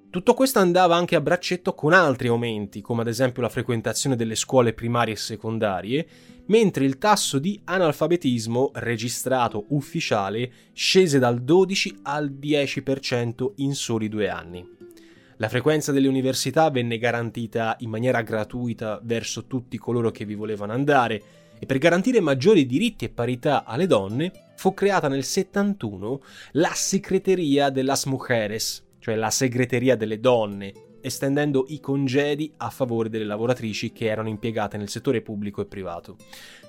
Tutto 0.10 0.34
questo 0.34 0.60
andava 0.60 0.96
anche 0.96 1.16
a 1.16 1.22
braccetto 1.22 1.74
con 1.74 1.92
altri 1.92 2.30
aumenti, 2.30 2.82
come 2.82 3.02
ad 3.02 3.08
esempio 3.08 3.42
la 3.42 3.50
frequentazione 3.50 4.16
delle 4.16 4.36
scuole 4.36 4.74
primarie 4.74 5.14
e 5.14 5.18
secondarie, 5.18 6.08
mentre 6.48 6.86
il 6.86 6.98
tasso 6.98 7.38
di 7.38 7.60
analfabetismo 7.64 8.72
registrato 8.76 9.66
ufficiale 9.70 10.52
scese 10.74 11.20
dal 11.20 11.42
12 11.42 12.00
al 12.04 12.32
10% 12.32 13.52
in 13.56 13.76
soli 13.76 14.08
due 14.08 14.30
anni. 14.30 14.74
La 15.38 15.50
frequenza 15.50 15.92
delle 15.92 16.08
università 16.08 16.70
venne 16.70 16.98
garantita 16.98 17.76
in 17.80 17.90
maniera 17.90 18.22
gratuita 18.22 19.02
verso 19.04 19.48
tutti 19.48 19.78
coloro 19.78 20.10
che 20.12 20.24
vi 20.24 20.36
volevano 20.36 20.72
andare 20.72 21.22
e 21.60 21.66
per 21.66 21.78
garantire 21.78 22.22
maggiori 22.22 22.66
diritti 22.66 23.04
e 23.04 23.10
parità 23.10 23.66
alle 23.66 23.86
donne 23.86 24.32
fu 24.56 24.74
creata 24.74 25.10
nel 25.10 25.26
71 25.26 26.22
la 26.54 26.72
Segreteria 26.74 27.70
de 27.70 27.84
las 27.84 28.06
Mujeres, 28.06 28.85
cioè 29.06 29.14
la 29.14 29.30
segreteria 29.30 29.96
delle 29.96 30.20
donne, 30.20 30.74
estendendo 31.00 31.66
i 31.68 31.80
congedi 31.80 32.52
a 32.58 32.72
favore 32.72 33.08
delle 33.08 33.24
lavoratrici 33.24 33.92
che 33.92 34.08
erano 34.08 34.30
impiegate 34.30 34.78
nel 34.78 34.90
settore 34.90 35.22
pubblico 35.22 35.62
e 35.62 35.68
privato. 35.68 36.16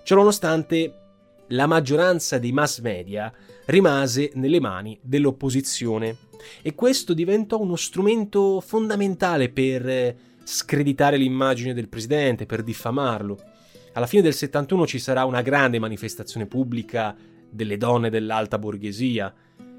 Ciononostante, 0.05 0.99
la 1.47 1.66
maggioranza 1.66 2.37
dei 2.37 2.52
mass 2.52 2.81
media 2.81 3.33
rimase 3.64 4.33
nelle 4.35 4.61
mani 4.61 4.99
dell'opposizione 5.00 6.14
e 6.61 6.75
questo 6.75 7.14
diventò 7.14 7.59
uno 7.59 7.75
strumento 7.75 8.61
fondamentale 8.61 9.49
per 9.49 10.14
screditare 10.45 11.16
l'immagine 11.16 11.73
del 11.73 11.88
presidente, 11.88 12.45
per 12.45 12.62
diffamarlo. 12.62 13.38
Alla 13.95 14.07
fine 14.07 14.21
del 14.21 14.35
71 14.35 14.87
ci 14.87 14.99
sarà 14.99 15.25
una 15.25 15.40
grande 15.40 15.78
manifestazione 15.78 16.45
pubblica 16.45 17.16
delle 17.49 17.78
donne 17.78 18.11
dell'alta 18.11 18.59
borghesia, 18.59 19.33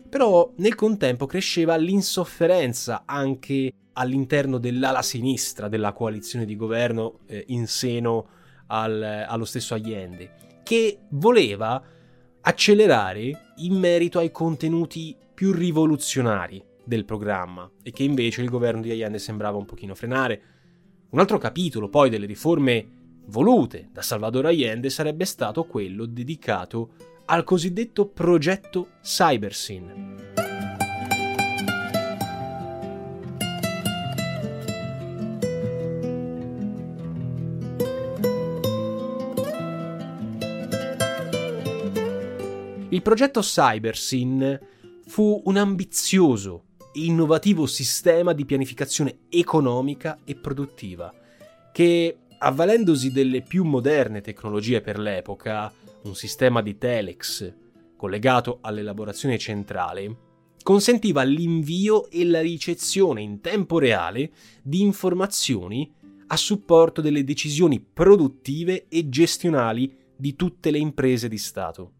però 0.09 0.51
nel 0.57 0.75
contempo 0.75 1.25
cresceva 1.25 1.75
l'insofferenza 1.75 3.03
anche 3.05 3.71
all'interno 3.93 4.57
dell'ala 4.57 5.01
sinistra 5.01 5.67
della 5.67 5.93
coalizione 5.93 6.45
di 6.45 6.55
governo 6.55 7.19
eh, 7.25 7.45
in 7.47 7.67
seno 7.67 8.27
al, 8.67 9.01
allo 9.27 9.45
stesso 9.45 9.73
Allende, 9.73 10.61
che 10.63 10.99
voleva 11.09 11.81
accelerare 12.41 13.53
in 13.57 13.73
merito 13.75 14.19
ai 14.19 14.31
contenuti 14.31 15.15
più 15.33 15.51
rivoluzionari 15.51 16.63
del 16.83 17.05
programma 17.05 17.69
e 17.83 17.91
che 17.91 18.03
invece 18.03 18.41
il 18.41 18.49
governo 18.49 18.81
di 18.81 18.91
Allende 18.91 19.19
sembrava 19.19 19.57
un 19.57 19.65
pochino 19.65 19.95
frenare. 19.95 20.41
Un 21.09 21.19
altro 21.19 21.37
capitolo 21.37 21.89
poi 21.89 22.09
delle 22.09 22.25
riforme 22.25 22.95
volute 23.25 23.89
da 23.91 24.01
Salvador 24.01 24.45
Allende 24.45 24.89
sarebbe 24.89 25.25
stato 25.25 25.65
quello 25.65 26.05
dedicato 26.05 26.91
al 27.29 27.43
cosiddetto 27.43 28.07
progetto 28.07 28.91
CyberSyn. 29.01 30.15
Il 42.89 43.01
progetto 43.01 43.41
CyberSyn 43.41 44.59
fu 45.05 45.41
un 45.45 45.57
ambizioso 45.57 46.63
e 46.93 47.03
innovativo 47.03 47.65
sistema 47.65 48.31
di 48.31 48.45
pianificazione 48.45 49.19
economica 49.29 50.19
e 50.23 50.35
produttiva 50.35 51.13
che, 51.73 52.17
avvalendosi 52.39 53.11
delle 53.11 53.41
più 53.41 53.65
moderne 53.65 54.21
tecnologie 54.21 54.79
per 54.79 54.97
l'epoca, 54.97 55.71
un 56.07 56.15
sistema 56.15 56.61
di 56.61 56.77
telex 56.77 57.53
collegato 57.95 58.59
all'elaborazione 58.61 59.37
centrale, 59.37 60.25
consentiva 60.63 61.23
l'invio 61.23 62.09
e 62.09 62.25
la 62.25 62.41
ricezione 62.41 63.21
in 63.21 63.41
tempo 63.41 63.79
reale 63.79 64.31
di 64.61 64.81
informazioni 64.81 65.93
a 66.27 66.37
supporto 66.37 67.01
delle 67.01 67.23
decisioni 67.23 67.79
produttive 67.79 68.87
e 68.87 69.09
gestionali 69.09 69.95
di 70.15 70.35
tutte 70.35 70.71
le 70.71 70.77
imprese 70.77 71.27
di 71.27 71.37
Stato. 71.37 71.93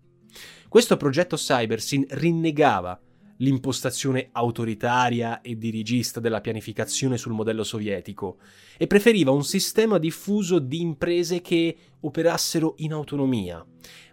Questo 0.68 0.98
progetto 0.98 1.38
CyberSyn 1.38 2.06
rinnegava 2.10 3.00
l'impostazione 3.38 4.30
autoritaria 4.32 5.42
e 5.42 5.58
dirigista 5.58 6.20
della 6.20 6.42
pianificazione 6.42 7.18
sul 7.18 7.34
modello 7.34 7.64
sovietico 7.64 8.38
e 8.78 8.88
preferiva 8.88 9.32
un 9.32 9.44
sistema 9.44 9.98
diffuso 9.98 10.60
di 10.60 10.82
imprese 10.82 11.42
che 11.42 11.76
operassero 12.00 12.76
in 12.78 12.94
autonomia, 12.94 13.66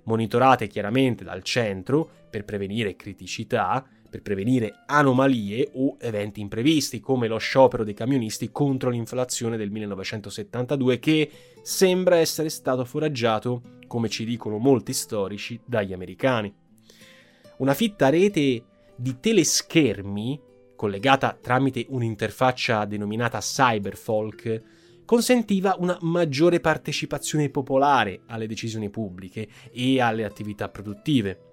monitorate 0.05 0.67
chiaramente 0.67 1.25
dal 1.25 1.43
centro 1.43 2.09
per 2.31 2.45
prevenire 2.45 2.97
criticità, 2.97 3.87
per 4.15 4.23
prevenire 4.23 4.85
anomalie 4.87 5.71
o 5.75 5.97
eventi 5.99 6.41
imprevisti, 6.41 7.01
come 7.01 7.27
lo 7.27 7.39
sciopero 7.39 7.83
dei 7.83 7.95
camionisti 7.95 8.51
contro 8.53 8.91
l'inflazione 8.91 9.57
del 9.57 9.71
1972 9.71 10.99
che 11.01 11.31
sembra 11.63 12.19
essere 12.19 12.49
stato 12.49 12.85
foraggiato, 12.85 13.63
come 13.89 14.09
ci 14.09 14.25
dicono 14.25 14.59
molti 14.59 14.93
storici, 14.93 15.61
dagli 15.65 15.93
americani. 15.93 16.55
Una 17.57 17.75
fitta 17.75 18.09
rete 18.09 18.65
di 18.97 19.19
teleschermi, 19.21 20.41
collegata 20.77 21.37
tramite 21.41 21.87
un'interfaccia 21.89 22.85
denominata 22.85 23.39
Cyberfolk, 23.39 24.63
consentiva 25.05 25.77
una 25.79 25.97
maggiore 26.01 26.61
partecipazione 26.61 27.51
popolare 27.51 28.23
alle 28.27 28.47
decisioni 28.47 28.91
pubbliche 28.91 29.49
e 29.71 30.01
alle 30.01 30.25
attività 30.25 30.69
produttive. 30.69 31.53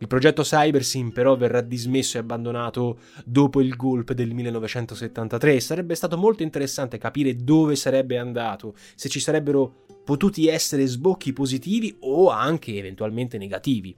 Il 0.00 0.06
progetto 0.06 0.44
CyberSyn 0.44 1.12
però 1.12 1.36
verrà 1.36 1.60
dismesso 1.60 2.16
e 2.16 2.20
abbandonato 2.20 3.00
dopo 3.24 3.60
il 3.60 3.74
golpe 3.74 4.14
del 4.14 4.32
1973 4.32 5.58
sarebbe 5.58 5.96
stato 5.96 6.16
molto 6.16 6.44
interessante 6.44 6.98
capire 6.98 7.34
dove 7.34 7.74
sarebbe 7.74 8.16
andato, 8.16 8.74
se 8.94 9.08
ci 9.08 9.18
sarebbero 9.18 9.86
potuti 10.04 10.46
essere 10.46 10.86
sbocchi 10.86 11.32
positivi 11.32 11.96
o 12.00 12.30
anche 12.30 12.76
eventualmente 12.76 13.38
negativi. 13.38 13.94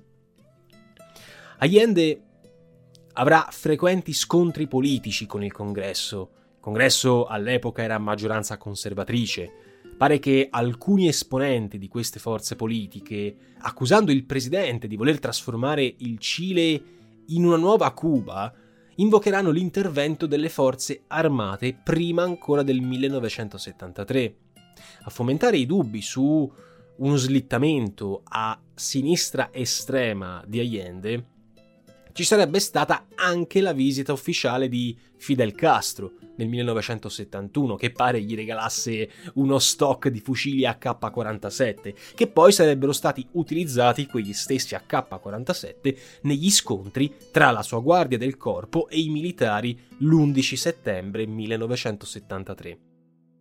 Allende 1.59 2.23
avrà 3.21 3.47
frequenti 3.51 4.15
scontri 4.15 4.67
politici 4.67 5.27
con 5.27 5.45
il 5.45 5.53
Congresso. 5.53 6.31
Il 6.55 6.61
Congresso 6.61 7.27
all'epoca 7.27 7.83
era 7.83 7.99
maggioranza 7.99 8.57
conservatrice, 8.57 9.53
Pare 10.01 10.19
che 10.19 10.49
alcuni 10.51 11.09
esponenti 11.09 11.77
di 11.77 11.87
queste 11.87 12.19
forze 12.19 12.57
politiche, 12.57 13.37
accusando 13.59 14.11
il 14.11 14.25
presidente 14.25 14.89
di 14.89 14.97
voler 14.97 15.19
trasformare 15.19 15.95
il 15.99 16.17
Cile 16.19 16.83
in 17.27 17.45
una 17.45 17.59
nuova 17.59 17.93
Cuba, 17.93 18.51
invocheranno 18.95 19.51
l'intervento 19.51 20.25
delle 20.25 20.49
forze 20.49 21.03
armate 21.09 21.75
prima 21.75 22.23
ancora 22.23 22.63
del 22.63 22.81
1973. 22.81 24.35
A 25.03 25.11
fomentare 25.11 25.59
i 25.59 25.67
dubbi 25.67 26.01
su 26.01 26.51
uno 26.97 27.17
slittamento 27.17 28.23
a 28.25 28.59
sinistra 28.75 29.51
estrema 29.53 30.43
di 30.47 30.61
Allende, 30.61 31.25
ci 32.21 32.27
sarebbe 32.27 32.61
stata 32.61 33.07
anche 33.15 33.63
la 33.63 33.73
visita 33.73 34.13
ufficiale 34.13 34.69
di 34.69 34.95
Fidel 35.17 35.55
Castro 35.55 36.13
nel 36.37 36.49
1971, 36.49 37.77
che 37.77 37.93
pare 37.93 38.21
gli 38.21 38.35
regalasse 38.35 39.09
uno 39.37 39.59
stock 39.59 40.09
di 40.09 40.21
fucili 40.21 40.67
AK-47, 40.67 41.95
che 42.15 42.27
poi 42.27 42.53
sarebbero 42.53 42.93
stati 42.93 43.27
utilizzati 43.33 44.05
quegli 44.05 44.35
stessi 44.35 44.75
AK-47 44.75 45.97
negli 46.25 46.51
scontri 46.51 47.11
tra 47.33 47.51
la 47.53 47.63
sua 47.63 47.81
guardia 47.81 48.19
del 48.19 48.37
corpo 48.37 48.91
e 48.91 49.01
i 49.01 49.09
militari 49.09 49.81
l'11 50.01 50.55
settembre 50.57 51.25
1973. 51.25 52.79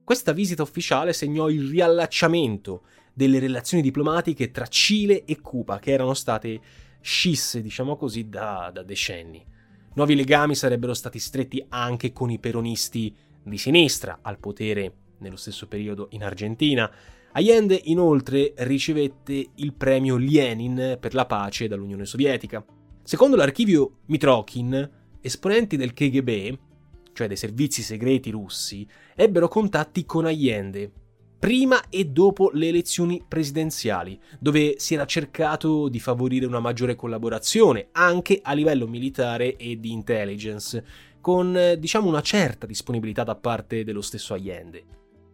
Questa 0.06 0.32
visita 0.32 0.64
ufficiale 0.64 1.12
segnò 1.12 1.50
il 1.50 1.68
riallacciamento 1.68 2.84
delle 3.14 3.40
relazioni 3.40 3.84
diplomatiche 3.84 4.52
tra 4.52 4.68
Cile 4.68 5.26
e 5.26 5.42
Cuba, 5.42 5.80
che 5.80 5.92
erano 5.92 6.14
state 6.14 6.62
scisse, 7.02 7.62
diciamo 7.62 7.96
così, 7.96 8.30
da, 8.30 8.70
da 8.74 8.84
decenni. 8.84 9.46
Nuovi 9.94 10.16
legami 10.16 10.56
sarebbero 10.56 10.94
stati 10.94 11.20
stretti 11.20 11.64
anche 11.70 12.14
con 12.14 12.30
i 12.30 12.40
peronisti 12.40 13.16
di 13.44 13.58
sinistra, 13.58 14.20
al 14.22 14.40
potere 14.40 14.94
nello 15.20 15.36
stesso 15.36 15.68
periodo 15.68 16.08
in 16.12 16.24
Argentina. 16.24 16.90
Allende 17.34 17.80
inoltre 17.86 18.54
ricevette 18.58 19.50
il 19.56 19.74
premio 19.74 20.18
Lenin 20.18 20.98
per 21.00 21.14
la 21.14 21.26
pace 21.26 21.68
dall'Unione 21.68 22.06
Sovietica. 22.06 22.64
Secondo 23.04 23.36
l'archivio 23.36 24.00
Mitrokin, 24.06 24.90
esponenti 25.22 25.78
del 25.78 25.94
KGB 25.94 26.58
cioè 27.20 27.28
dei 27.28 27.36
servizi 27.36 27.82
segreti 27.82 28.30
russi, 28.30 28.88
ebbero 29.14 29.50
contatti 29.50 30.06
con 30.06 30.26
Allende, 30.26 30.92
prima 31.40 31.90
e 31.90 32.06
dopo 32.06 32.52
le 32.54 32.68
elezioni 32.68 33.24
presidenziali, 33.26 34.20
dove 34.40 34.76
si 34.78 34.94
era 34.94 35.06
cercato 35.06 35.88
di 35.88 36.00
favorire 36.00 36.46
una 36.46 36.60
maggiore 36.60 36.96
collaborazione 36.96 37.88
anche 37.94 38.42
a 38.44 38.52
livello 38.54 38.88
militare 38.88 39.56
e 39.56 39.80
di 39.80 39.92
intelligence, 39.92 40.84
con 41.22 41.76
diciamo 41.80 42.10
una 42.10 42.22
certa 42.22 42.66
disponibilità 42.66 43.24
da 43.24 43.36
parte 43.36 43.86
dello 43.86 44.02
stesso 44.02 44.34
Allende. 44.34 44.84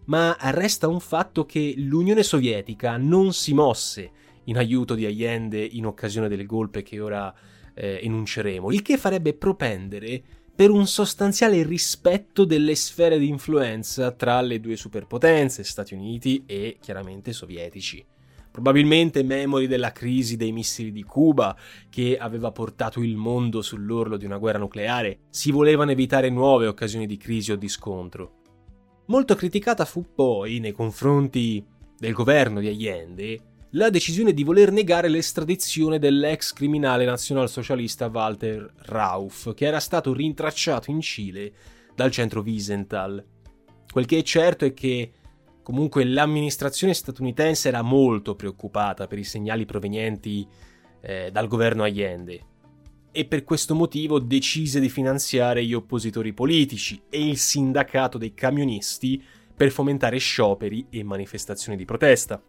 Ma 0.05 0.37
resta 0.39 0.87
un 0.87 0.99
fatto 0.99 1.45
che 1.45 1.73
l'Unione 1.77 2.21
Sovietica 2.21 2.97
non 2.97 3.33
si 3.33 3.53
mosse 3.55 4.11
in 4.43 4.57
aiuto 4.57 4.93
di 4.93 5.05
Allende 5.05 5.63
in 5.63 5.87
occasione 5.87 6.27
del 6.27 6.45
golpe 6.45 6.83
che 6.83 6.99
ora 6.99 7.33
eh, 7.73 7.99
enunceremo, 8.03 8.71
il 8.71 8.83
che 8.83 8.97
farebbe 8.97 9.33
propendere 9.33 10.23
per 10.55 10.69
un 10.69 10.87
sostanziale 10.87 11.63
rispetto 11.63 12.45
delle 12.45 12.75
sfere 12.75 13.19
di 13.19 13.27
influenza 13.27 14.11
tra 14.11 14.39
le 14.39 14.61
due 14.61 14.77
superpotenze, 14.77 15.65
Stati 15.65 15.93
Uniti 15.93 16.43
e 16.45 16.77
chiaramente 16.79 17.33
sovietici. 17.33 18.03
Probabilmente 18.51 19.21
memori 19.21 19.67
della 19.67 19.91
crisi 19.91 20.37
dei 20.37 20.53
missili 20.53 20.93
di 20.93 21.03
Cuba, 21.03 21.57
che 21.89 22.17
aveva 22.17 22.53
portato 22.53 23.01
il 23.01 23.17
mondo 23.17 23.61
sull'orlo 23.61 24.15
di 24.15 24.23
una 24.23 24.37
guerra 24.37 24.59
nucleare, 24.59 25.23
si 25.29 25.51
volevano 25.51 25.91
evitare 25.91 26.29
nuove 26.29 26.67
occasioni 26.67 27.05
di 27.05 27.17
crisi 27.17 27.51
o 27.51 27.57
di 27.57 27.67
scontro. 27.67 28.35
Molto 29.07 29.35
criticata 29.35 29.83
fu 29.83 30.05
poi, 30.15 30.59
nei 30.59 30.71
confronti 30.71 31.65
del 31.97 32.13
governo 32.13 32.61
di 32.61 32.69
Allende, 32.69 33.39
la 33.75 33.89
decisione 33.89 34.33
di 34.33 34.43
voler 34.45 34.71
negare 34.71 35.09
l'estradizione 35.09 35.99
dell'ex 35.99 36.53
criminale 36.53 37.03
nazionalsocialista 37.03 38.07
Walter 38.07 38.73
Rauf, 38.83 39.53
che 39.53 39.65
era 39.65 39.81
stato 39.81 40.13
rintracciato 40.13 40.91
in 40.91 41.01
Cile 41.01 41.51
dal 41.93 42.09
centro 42.09 42.39
Wiesenthal. 42.41 43.23
Quel 43.91 44.05
che 44.05 44.19
è 44.19 44.23
certo 44.23 44.63
è 44.63 44.73
che 44.73 45.11
comunque 45.61 46.05
l'amministrazione 46.05 46.93
statunitense 46.93 47.67
era 47.67 47.81
molto 47.81 48.35
preoccupata 48.35 49.07
per 49.07 49.19
i 49.19 49.25
segnali 49.25 49.65
provenienti 49.65 50.47
eh, 51.01 51.29
dal 51.29 51.47
governo 51.47 51.83
Allende 51.83 52.53
e 53.11 53.25
per 53.25 53.43
questo 53.43 53.75
motivo 53.75 54.19
decise 54.19 54.79
di 54.79 54.89
finanziare 54.89 55.65
gli 55.65 55.73
oppositori 55.73 56.31
politici 56.31 57.01
e 57.09 57.27
il 57.27 57.37
sindacato 57.37 58.17
dei 58.17 58.33
camionisti 58.33 59.21
per 59.53 59.69
fomentare 59.69 60.17
scioperi 60.17 60.87
e 60.89 61.03
manifestazioni 61.03 61.77
di 61.77 61.83
protesta. 61.83 62.41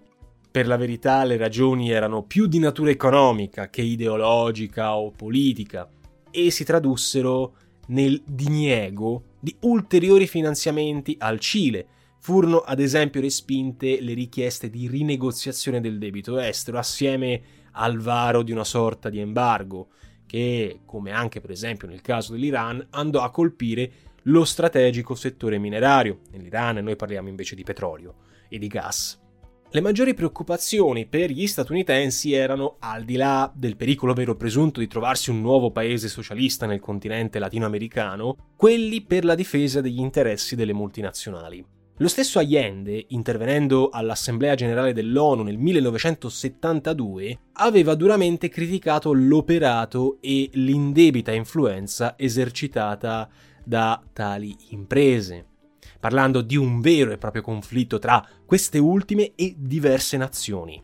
Per 0.56 0.66
la 0.66 0.78
verità 0.78 1.22
le 1.24 1.36
ragioni 1.36 1.90
erano 1.90 2.22
più 2.22 2.46
di 2.46 2.58
natura 2.58 2.88
economica 2.88 3.68
che 3.68 3.82
ideologica 3.82 4.96
o 4.96 5.10
politica 5.10 5.86
e 6.30 6.50
si 6.50 6.64
tradussero 6.64 7.56
nel 7.88 8.22
diniego 8.24 9.34
di 9.38 9.54
ulteriori 9.60 10.26
finanziamenti 10.26 11.14
al 11.18 11.40
Cile. 11.40 11.86
Furono 12.20 12.60
ad 12.60 12.80
esempio 12.80 13.20
respinte 13.20 14.00
le 14.00 14.14
richieste 14.14 14.70
di 14.70 14.88
rinegoziazione 14.88 15.82
del 15.82 15.98
debito 15.98 16.38
estero 16.38 16.78
assieme 16.78 17.42
al 17.72 17.98
varo 17.98 18.42
di 18.42 18.52
una 18.52 18.64
sorta 18.64 19.10
di 19.10 19.18
embargo 19.18 19.88
che, 20.24 20.80
come 20.86 21.10
anche 21.10 21.42
per 21.42 21.50
esempio 21.50 21.86
nel 21.86 22.00
caso 22.00 22.32
dell'Iran, 22.32 22.82
andò 22.92 23.20
a 23.20 23.30
colpire 23.30 23.92
lo 24.22 24.46
strategico 24.46 25.14
settore 25.14 25.58
minerario. 25.58 26.20
Nell'Iran 26.30 26.76
noi 26.76 26.96
parliamo 26.96 27.28
invece 27.28 27.54
di 27.54 27.62
petrolio 27.62 28.14
e 28.48 28.56
di 28.56 28.68
gas. 28.68 29.24
Le 29.68 29.80
maggiori 29.80 30.14
preoccupazioni 30.14 31.06
per 31.06 31.30
gli 31.30 31.46
statunitensi 31.46 32.32
erano, 32.32 32.76
al 32.78 33.04
di 33.04 33.16
là 33.16 33.52
del 33.52 33.76
pericolo 33.76 34.14
vero 34.14 34.36
presunto 34.36 34.78
di 34.78 34.86
trovarsi 34.86 35.30
un 35.30 35.40
nuovo 35.40 35.72
paese 35.72 36.08
socialista 36.08 36.66
nel 36.66 36.78
continente 36.78 37.40
latinoamericano, 37.40 38.52
quelli 38.56 39.02
per 39.02 39.24
la 39.24 39.34
difesa 39.34 39.80
degli 39.80 39.98
interessi 39.98 40.54
delle 40.54 40.72
multinazionali. 40.72 41.64
Lo 41.98 42.08
stesso 42.08 42.38
Allende, 42.38 43.06
intervenendo 43.08 43.88
all'Assemblea 43.88 44.54
generale 44.54 44.92
dell'ONU 44.92 45.42
nel 45.42 45.58
1972, 45.58 47.38
aveva 47.54 47.94
duramente 47.94 48.48
criticato 48.48 49.12
l'operato 49.12 50.18
e 50.20 50.48
l'indebita 50.52 51.32
influenza 51.32 52.14
esercitata 52.16 53.28
da 53.64 54.00
tali 54.12 54.56
imprese 54.70 55.46
parlando 56.06 56.40
di 56.40 56.54
un 56.54 56.80
vero 56.80 57.10
e 57.10 57.18
proprio 57.18 57.42
conflitto 57.42 57.98
tra 57.98 58.24
queste 58.44 58.78
ultime 58.78 59.32
e 59.34 59.56
diverse 59.58 60.16
nazioni. 60.16 60.80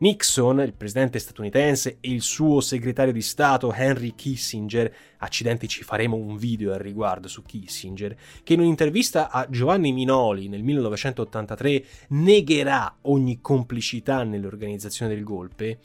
Nixon, 0.00 0.60
il 0.60 0.74
presidente 0.74 1.18
statunitense, 1.18 1.96
e 2.02 2.10
il 2.10 2.20
suo 2.20 2.60
segretario 2.60 3.14
di 3.14 3.22
Stato 3.22 3.72
Henry 3.72 4.14
Kissinger, 4.14 4.94
accidenti 5.16 5.68
ci 5.68 5.82
faremo 5.84 6.16
un 6.16 6.36
video 6.36 6.74
al 6.74 6.80
riguardo 6.80 7.28
su 7.28 7.44
Kissinger, 7.44 8.14
che 8.42 8.52
in 8.52 8.60
un'intervista 8.60 9.30
a 9.30 9.46
Giovanni 9.48 9.90
Minoli 9.90 10.48
nel 10.48 10.62
1983 10.62 11.84
negherà 12.08 12.98
ogni 13.02 13.40
complicità 13.40 14.22
nell'organizzazione 14.22 15.14
del 15.14 15.24
golpe, 15.24 15.78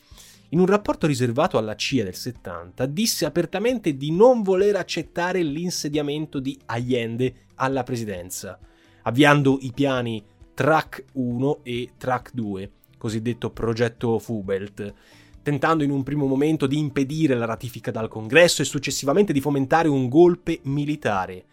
in 0.50 0.60
un 0.60 0.66
rapporto 0.66 1.08
riservato 1.08 1.58
alla 1.58 1.78
CIA 1.78 2.04
del 2.04 2.16
70 2.16 2.86
disse 2.88 3.24
apertamente 3.24 3.96
di 3.96 4.12
non 4.12 4.42
voler 4.42 4.76
accettare 4.76 5.42
l'insediamento 5.42 6.40
di 6.40 6.60
Allende 6.66 7.46
alla 7.56 7.84
presidenza 7.84 8.60
avviando 9.04 9.58
i 9.62 9.72
piani 9.74 10.24
Track 10.54 11.06
1 11.14 11.60
e 11.64 11.92
Track 11.98 12.32
2, 12.34 12.72
cosiddetto 12.98 13.50
progetto 13.50 14.20
Fubelt, 14.20 14.94
tentando 15.42 15.84
in 15.84 15.92
un 15.92 16.04
primo 16.04 16.26
momento 16.26 16.68
di 16.68 16.78
impedire 16.78 17.36
la 17.36 17.46
ratifica 17.46 17.92
dal 17.92 18.08
Congresso 18.08 18.62
e 18.62 18.66
successivamente 18.66 19.34
di 19.34 19.42
fomentare 19.42 19.88
un 19.88 20.08
golpe 20.08 20.60
militare 20.64 21.46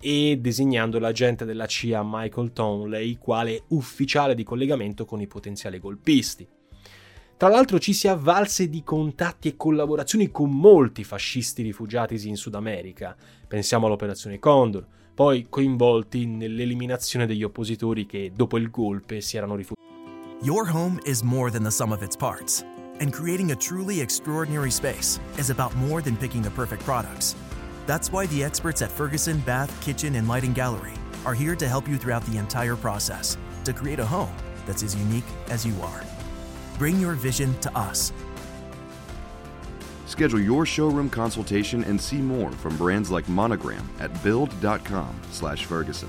e 0.00 0.38
designando 0.40 0.98
l'agente 0.98 1.44
della 1.44 1.66
CIA 1.66 2.02
Michael 2.04 2.52
Townley 2.52 3.18
quale 3.18 3.64
ufficiale 3.68 4.34
di 4.34 4.44
collegamento 4.44 5.04
con 5.04 5.20
i 5.20 5.26
potenziali 5.26 5.78
golpisti. 5.78 6.46
Tra 7.36 7.48
l'altro 7.48 7.78
ci 7.78 7.92
si 7.92 8.08
avvalse 8.08 8.68
di 8.68 8.82
contatti 8.82 9.46
e 9.46 9.56
collaborazioni 9.56 10.30
con 10.32 10.50
molti 10.50 11.04
fascisti 11.04 11.62
rifugiatisi 11.62 12.28
in 12.28 12.36
Sud 12.36 12.56
America, 12.56 13.16
pensiamo 13.46 13.86
all'operazione 13.86 14.40
Condor, 14.40 14.84
poi 15.18 15.46
coinvolti 15.48 16.26
nell'eliminazione 16.26 17.26
degli 17.26 17.42
oppositori 17.42 18.06
che 18.06 18.30
dopo 18.32 18.56
il 18.56 18.70
golpe 18.70 19.20
si 19.20 19.36
erano 19.36 19.56
rifugiati. 19.56 19.88
Your 20.42 20.70
home 20.72 21.00
is 21.04 21.22
more 21.22 21.50
than 21.50 21.64
the 21.64 21.72
sum 21.72 21.90
of 21.90 22.04
its 22.04 22.14
parts, 22.14 22.64
and 23.00 23.12
creating 23.12 23.50
a 23.50 23.56
truly 23.56 24.00
extraordinary 24.00 24.70
space 24.70 25.18
is 25.36 25.50
about 25.50 25.74
more 25.74 26.00
than 26.00 26.16
picking 26.16 26.40
the 26.40 26.50
perfect 26.50 26.84
products. 26.84 27.34
That's 27.84 28.12
why 28.12 28.28
the 28.28 28.44
experts 28.44 28.80
at 28.80 28.92
Ferguson 28.92 29.40
Bath, 29.40 29.74
Kitchen, 29.84 30.14
and 30.14 30.28
Lighting 30.28 30.52
Gallery 30.52 30.94
are 31.24 31.34
here 31.34 31.56
to 31.56 31.66
help 31.66 31.88
you 31.88 31.96
throughout 31.96 32.24
the 32.26 32.38
entire 32.38 32.76
process 32.76 33.36
to 33.64 33.72
create 33.72 33.98
a 33.98 34.06
home 34.06 34.36
that's 34.66 34.84
as 34.84 34.94
unique 34.94 35.26
as 35.50 35.66
you 35.66 35.74
are. 35.82 36.04
Bring 36.78 37.00
your 37.00 37.14
vision 37.14 37.58
to 37.58 37.76
us 37.76 38.12
Schedule 40.08 40.40
your 40.40 40.66
showroom 40.66 41.08
consultation 41.08 41.84
and 41.84 42.00
see 42.00 42.16
more 42.16 42.50
from 42.50 42.76
brands 42.76 43.10
like 43.12 43.28
Monogram 43.28 43.88
at 44.00 44.10
build.com/ferguson. 44.24 46.08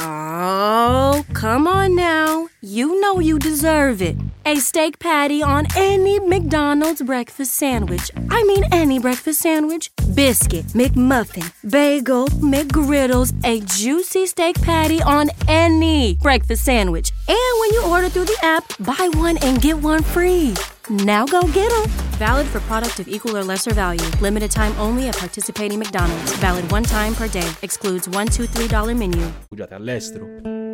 Oh, 0.00 1.24
come 1.32 1.66
on 1.66 1.96
now. 1.96 2.48
You 2.60 3.00
know 3.00 3.18
you 3.18 3.38
deserve 3.38 4.00
it. 4.02 4.16
A 4.44 4.56
steak 4.56 4.98
patty 4.98 5.42
on 5.42 5.66
any 5.76 6.20
McDonald's 6.20 7.02
breakfast 7.02 7.54
sandwich. 7.54 8.10
I 8.30 8.44
mean, 8.44 8.64
any 8.70 8.98
breakfast 8.98 9.40
sandwich. 9.40 9.90
Biscuit, 10.18 10.66
McMuffin, 10.74 11.48
bagel, 11.70 12.26
McGriddles, 12.42 13.32
a 13.44 13.60
juicy 13.60 14.26
steak 14.26 14.60
patty 14.62 15.00
on 15.00 15.30
any 15.46 16.16
breakfast 16.16 16.64
sandwich. 16.64 17.12
And 17.28 17.60
when 17.60 17.72
you 17.72 17.84
order 17.86 18.08
through 18.08 18.24
the 18.24 18.36
app, 18.42 18.64
buy 18.80 19.10
one 19.14 19.38
and 19.44 19.62
get 19.62 19.78
one 19.78 20.02
free. 20.02 20.56
Now 20.90 21.24
go 21.24 21.42
get 21.42 21.70
them. 21.70 21.84
Valid 22.18 22.48
for 22.48 22.58
product 22.62 22.98
of 22.98 23.06
equal 23.06 23.36
or 23.36 23.44
lesser 23.44 23.72
value. 23.72 24.04
Limited 24.20 24.50
time 24.50 24.74
only 24.80 25.06
at 25.06 25.16
participating 25.16 25.78
McDonald's. 25.78 26.34
Valid 26.38 26.68
one 26.72 26.82
time 26.82 27.14
per 27.14 27.28
day. 27.28 27.48
Excludes 27.62 28.08
one, 28.08 28.26
two, 28.26 28.48
three 28.48 28.66
dollar 28.66 28.96
menu. 28.96 29.22
all'estero. 29.70 30.67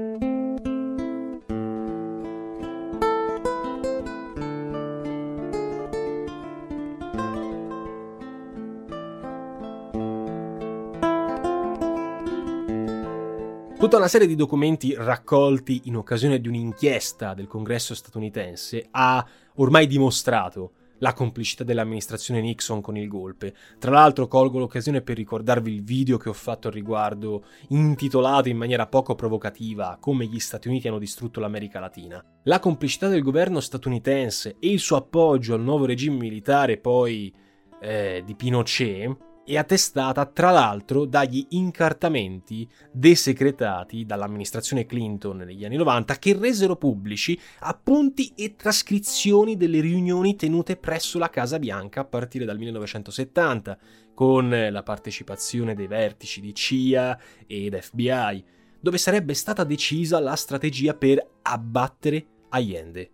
Tutta 13.85 13.99
una 13.99 14.09
serie 14.09 14.27
di 14.27 14.35
documenti 14.35 14.95
raccolti 14.97 15.83
in 15.85 15.97
occasione 15.97 16.41
di 16.41 16.49
un'inchiesta 16.49 17.35
del 17.35 17.47
congresso 17.47 17.95
statunitense 17.95 18.89
ha 18.93 19.23
ormai 19.57 19.87
dimostrato 19.87 20.73
la 21.01 21.13
complicità 21.13 21.65
dell'amministrazione 21.65 22.41
Nixon 22.41 22.81
con 22.81 22.97
il 22.97 23.09
golpe. 23.09 23.55
Tra 23.79 23.91
l'altro 23.91 24.27
colgo 24.27 24.59
l'occasione 24.59 25.03
per 25.03 25.17
ricordarvi 25.17 25.71
il 25.71 25.83
video 25.83 26.17
che 26.17 26.31
ho 26.31 26.33
fatto 26.33 26.69
al 26.69 26.73
riguardo, 26.73 27.45
intitolato 27.69 28.49
in 28.49 28.57
maniera 28.57 28.87
poco 28.87 29.15
provocativa 29.15 29.99
Come 30.01 30.25
gli 30.25 30.41
Stati 30.41 30.69
Uniti 30.69 30.89
hanno 30.89 30.99
distrutto 30.99 31.39
l'America 31.39 31.79
Latina. 31.79 32.25
La 32.45 32.61
complicità 32.61 33.09
del 33.09 33.21
governo 33.21 33.61
statunitense 33.61 34.57
e 34.61 34.71
il 34.71 34.79
suo 34.79 34.97
appoggio 34.97 35.53
al 35.53 35.61
nuovo 35.61 35.85
regime 35.85 36.17
militare 36.17 36.79
poi 36.79 37.31
eh, 37.83 38.23
di 38.25 38.35
Pinochet 38.35 39.33
è 39.45 39.57
attestata 39.57 40.25
tra 40.27 40.51
l'altro 40.51 41.05
dagli 41.05 41.47
incartamenti 41.51 42.69
desecretati 42.91 44.07
dall'amministrazione 44.07 44.87
Clinton 44.87 45.39
negli 45.39 45.65
anni 45.65 45.77
90 45.77 46.19
che 46.19 46.37
resero 46.39 46.77
pubblici 46.77 47.39
appunti 47.61 48.33
e 48.35 48.57
trascrizioni 48.57 49.57
delle 49.57 49.81
riunioni 49.81 50.35
tenute 50.35 50.77
presso 50.77 51.19
la 51.19 51.29
Casa 51.29 51.59
Bianca 51.59 52.01
a 52.01 52.05
partire 52.05 52.45
dal 52.45 52.59
1970 52.59 53.79
con 54.15 54.49
la 54.71 54.83
partecipazione 54.83 55.75
dei 55.75 55.87
vertici 55.87 56.41
di 56.41 56.55
CIA 56.55 57.19
ed 57.47 57.79
FBI 57.79 58.45
dove 58.81 58.99
sarebbe 58.99 59.35
stata 59.35 59.65
decisa 59.65 60.21
la 60.21 60.37
strategia 60.37 60.95
per 60.95 61.27
abbattere 61.43 62.27
Allende. 62.51 63.11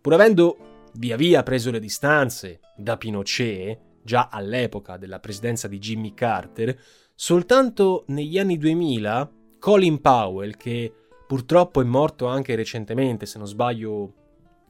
Pur 0.00 0.14
avendo 0.14 0.88
via 0.94 1.16
via 1.16 1.42
preso 1.42 1.70
le 1.70 1.78
distanze 1.78 2.60
da 2.76 2.96
Pinochet, 2.96 3.78
già 4.02 4.28
all'epoca 4.30 4.96
della 4.96 5.20
presidenza 5.20 5.68
di 5.68 5.78
Jimmy 5.78 6.14
Carter, 6.14 6.78
soltanto 7.14 8.04
negli 8.08 8.38
anni 8.38 8.56
2000 8.58 9.32
Colin 9.58 10.00
Powell, 10.00 10.56
che 10.56 10.92
purtroppo 11.26 11.80
è 11.80 11.84
morto 11.84 12.26
anche 12.26 12.54
recentemente, 12.54 13.26
se 13.26 13.38
non 13.38 13.46
sbaglio 13.46 14.14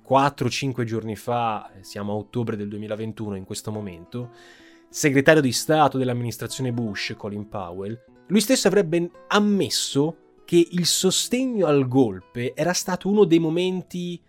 4-5 0.09 0.85
giorni 0.85 1.17
fa, 1.17 1.71
eh, 1.73 1.85
siamo 1.85 2.13
a 2.13 2.17
ottobre 2.17 2.57
del 2.57 2.69
2021 2.69 3.37
in 3.37 3.45
questo 3.45 3.71
momento, 3.71 4.31
segretario 4.89 5.43
di 5.43 5.53
Stato 5.53 5.99
dell'amministrazione 5.99 6.73
Bush, 6.73 7.15
Colin 7.17 7.49
Powell, 7.49 7.99
lui 8.29 8.41
stesso 8.41 8.69
avrebbe 8.69 9.11
ammesso 9.29 10.17
che 10.45 10.67
il 10.71 10.87
sostegno 10.87 11.67
al 11.67 11.87
golpe 11.87 12.55
era 12.55 12.73
stato 12.73 13.09
uno 13.09 13.25
dei 13.25 13.39
momenti 13.39 14.21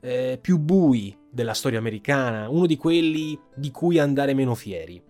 eh, 0.00 0.38
più 0.40 0.58
bui 0.58 1.16
della 1.30 1.54
storia 1.54 1.78
americana, 1.78 2.48
uno 2.48 2.66
di 2.66 2.76
quelli 2.76 3.38
di 3.54 3.70
cui 3.70 3.98
andare 3.98 4.34
meno 4.34 4.54
fieri. 4.54 5.00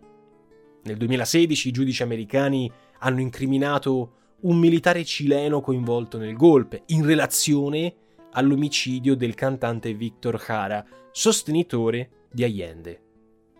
Nel 0.83 0.96
2016 0.96 1.68
i 1.68 1.72
giudici 1.72 2.02
americani 2.02 2.70
hanno 3.00 3.20
incriminato 3.20 4.12
un 4.40 4.59
militare 4.59 5.04
cileno 5.04 5.61
coinvolto 5.61 6.18
nel 6.18 6.37
golpe 6.37 6.83
in 6.87 7.04
relazione 7.04 7.94
all'omicidio 8.33 9.14
del 9.14 9.35
cantante 9.35 9.92
Victor 9.94 10.42
Jara, 10.42 10.85
sostenitore 11.11 12.26
di 12.30 12.44
Allende. 12.44 13.02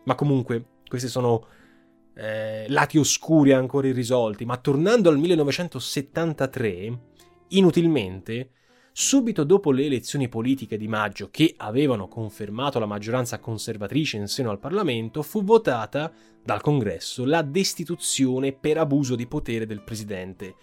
Ma 0.05 0.14
comunque, 0.14 0.64
questi 0.87 1.09
sono 1.09 1.46
eh, 2.14 2.66
lati 2.68 2.99
oscuri 2.99 3.53
ancora 3.53 3.88
irrisolti, 3.88 4.44
ma 4.44 4.57
tornando 4.57 5.09
al 5.09 5.18
1973, 5.18 7.01
inutilmente, 7.49 8.51
subito 8.92 9.44
dopo 9.44 9.70
le 9.70 9.85
elezioni 9.85 10.29
politiche 10.29 10.76
di 10.76 10.88
maggio 10.88 11.29
che 11.31 11.55
avevano 11.57 12.09
confermato 12.09 12.79
la 12.79 12.87
maggioranza 12.87 13.38
conservatrice 13.38 14.16
in 14.16 14.26
seno 14.26 14.50
al 14.50 14.59
Parlamento, 14.59 15.22
fu 15.22 15.42
votata 15.42 16.12
dal 16.42 16.61
Congresso 16.61 17.24
la 17.24 17.42
destituzione 17.42 18.53
per 18.53 18.79
abuso 18.79 19.14
di 19.14 19.26
potere 19.26 19.66
del 19.66 19.83
Presidente, 19.83 20.55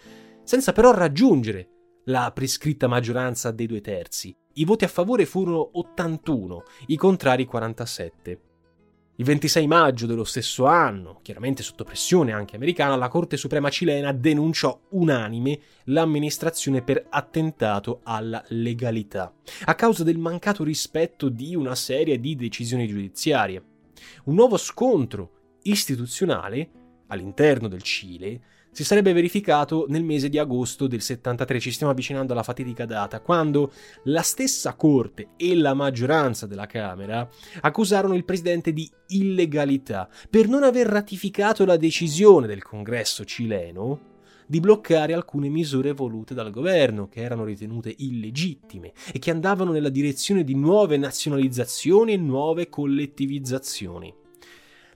senza 0.42 0.72
però 0.72 0.92
raggiungere 0.92 1.68
la 2.04 2.30
prescritta 2.32 2.86
maggioranza 2.86 3.50
dei 3.50 3.66
due 3.66 3.80
terzi. 3.80 4.34
I 4.54 4.64
voti 4.64 4.84
a 4.84 4.88
favore 4.88 5.26
furono 5.26 5.70
81, 5.72 6.62
i 6.86 6.96
contrari 6.96 7.44
47. 7.44 8.40
Il 9.20 9.24
26 9.24 9.66
maggio 9.66 10.06
dello 10.06 10.22
stesso 10.22 10.66
anno, 10.66 11.18
chiaramente 11.22 11.64
sotto 11.64 11.82
pressione 11.82 12.32
anche 12.32 12.54
americana, 12.54 12.94
la 12.94 13.08
Corte 13.08 13.36
Suprema 13.36 13.68
cilena 13.68 14.12
denunciò 14.12 14.80
unanime 14.90 15.58
l'amministrazione 15.86 16.82
per 16.82 17.04
attentato 17.10 17.98
alla 18.04 18.40
legalità, 18.50 19.34
a 19.64 19.74
causa 19.74 20.04
del 20.04 20.18
mancato 20.18 20.62
rispetto 20.62 21.30
di 21.30 21.56
una 21.56 21.74
serie 21.74 22.20
di 22.20 22.36
decisioni 22.36 22.86
giudiziarie. 22.86 23.60
Un 24.26 24.36
nuovo 24.36 24.56
scontro 24.56 25.56
istituzionale 25.62 26.70
all'interno 27.08 27.66
del 27.66 27.82
Cile 27.82 28.40
si 28.78 28.84
sarebbe 28.84 29.12
verificato 29.12 29.86
nel 29.88 30.04
mese 30.04 30.28
di 30.28 30.38
agosto 30.38 30.86
del 30.86 31.00
73, 31.00 31.58
ci 31.58 31.72
stiamo 31.72 31.90
avvicinando 31.90 32.32
alla 32.32 32.44
fatidica 32.44 32.86
data, 32.86 33.20
quando 33.20 33.72
la 34.04 34.22
stessa 34.22 34.76
Corte 34.76 35.30
e 35.36 35.56
la 35.56 35.74
maggioranza 35.74 36.46
della 36.46 36.66
Camera 36.66 37.28
accusarono 37.62 38.14
il 38.14 38.24
Presidente 38.24 38.72
di 38.72 38.88
illegalità 39.08 40.08
per 40.30 40.46
non 40.46 40.62
aver 40.62 40.86
ratificato 40.86 41.64
la 41.64 41.76
decisione 41.76 42.46
del 42.46 42.62
Congresso 42.62 43.24
cileno 43.24 43.98
di 44.46 44.60
bloccare 44.60 45.12
alcune 45.12 45.48
misure 45.48 45.90
volute 45.90 46.32
dal 46.32 46.52
governo 46.52 47.08
che 47.08 47.20
erano 47.20 47.42
ritenute 47.42 47.92
illegittime 47.98 48.92
e 49.12 49.18
che 49.18 49.32
andavano 49.32 49.72
nella 49.72 49.88
direzione 49.88 50.44
di 50.44 50.54
nuove 50.54 50.96
nazionalizzazioni 50.98 52.12
e 52.12 52.16
nuove 52.16 52.68
collettivizzazioni. 52.68 54.14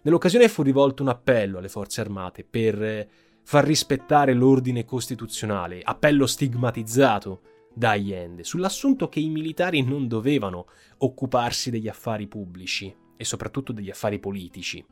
Nell'occasione 0.02 0.48
fu 0.48 0.62
rivolto 0.62 1.02
un 1.02 1.08
appello 1.08 1.58
alle 1.58 1.68
forze 1.68 2.00
armate 2.00 2.44
per 2.48 3.30
far 3.42 3.64
rispettare 3.64 4.32
l'ordine 4.34 4.84
costituzionale, 4.84 5.80
appello 5.82 6.26
stigmatizzato 6.26 7.40
da 7.74 7.90
Allende, 7.90 8.44
sull'assunto 8.44 9.08
che 9.08 9.20
i 9.20 9.28
militari 9.28 9.82
non 9.82 10.08
dovevano 10.08 10.66
occuparsi 10.98 11.70
degli 11.70 11.88
affari 11.88 12.26
pubblici 12.26 12.94
e 13.16 13.24
soprattutto 13.24 13.72
degli 13.72 13.90
affari 13.90 14.18
politici. 14.18 14.84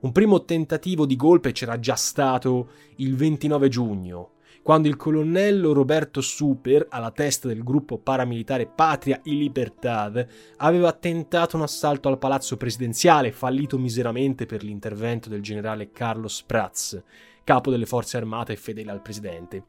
Un 0.00 0.12
primo 0.12 0.44
tentativo 0.44 1.04
di 1.04 1.16
golpe 1.16 1.52
c'era 1.52 1.78
già 1.78 1.94
stato 1.94 2.70
il 2.96 3.16
29 3.16 3.68
giugno, 3.68 4.30
quando 4.62 4.88
il 4.88 4.96
colonnello 4.96 5.72
Roberto 5.72 6.20
Super, 6.20 6.86
alla 6.90 7.10
testa 7.10 7.48
del 7.48 7.62
gruppo 7.62 7.98
paramilitare 7.98 8.66
Patria 8.66 9.20
y 9.24 9.36
Libertad, 9.36 10.26
aveva 10.58 10.92
tentato 10.92 11.56
un 11.56 11.62
assalto 11.62 12.08
al 12.08 12.18
palazzo 12.18 12.58
presidenziale, 12.58 13.32
fallito 13.32 13.78
miseramente 13.78 14.44
per 14.44 14.62
l'intervento 14.62 15.30
del 15.30 15.40
generale 15.40 15.90
Carlos 15.92 16.42
Prats, 16.42 17.02
capo 17.44 17.70
delle 17.70 17.86
forze 17.86 18.16
armate 18.16 18.52
e 18.52 18.56
fedele 18.56 18.90
al 18.90 19.02
presidente. 19.02 19.64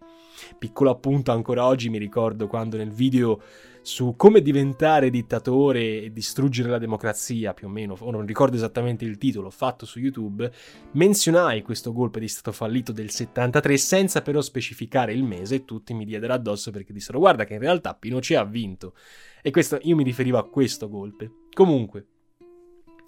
Piccolo 0.58 0.90
appunto 0.90 1.32
ancora 1.32 1.66
oggi 1.66 1.90
mi 1.90 1.98
ricordo 1.98 2.48
quando 2.48 2.78
nel 2.78 2.92
video 2.92 3.42
su 3.84 4.14
come 4.16 4.42
diventare 4.42 5.10
dittatore 5.10 6.04
e 6.04 6.12
distruggere 6.12 6.70
la 6.70 6.78
democrazia, 6.78 7.54
più 7.54 7.68
o 7.68 7.70
meno, 7.70 7.96
ora 8.00 8.18
non 8.18 8.26
ricordo 8.26 8.56
esattamente 8.56 9.06
il 9.06 9.18
titolo, 9.18 9.50
fatto 9.50 9.86
su 9.86 10.00
YouTube, 10.00 10.52
menzionai 10.92 11.64
questo 11.64 11.92
golpe 11.92 12.20
di 12.20 12.28
stato 12.28 12.52
fallito 12.52 12.92
del 12.92 13.10
73 13.10 13.78
senza 13.78 14.22
però 14.22 14.42
specificare 14.42 15.14
il 15.14 15.24
mese 15.24 15.56
e 15.56 15.66
tutti 15.66 15.94
mi 15.94 16.06
diedero 16.06 16.34
addosso 16.34 16.70
perché 16.70 16.94
dissero 16.94 17.18
guarda 17.20 17.44
che 17.44 17.54
in 17.54 17.60
realtà 17.60 17.96
Pinochet 17.96 18.38
ha 18.38 18.46
vinto. 18.46 18.94
E 19.42 19.50
questo, 19.50 19.80
io 19.82 19.96
mi 19.96 20.04
riferivo 20.04 20.38
a 20.38 20.48
questo 20.48 20.88
golpe. 20.88 21.32
Comunque, 21.52 22.06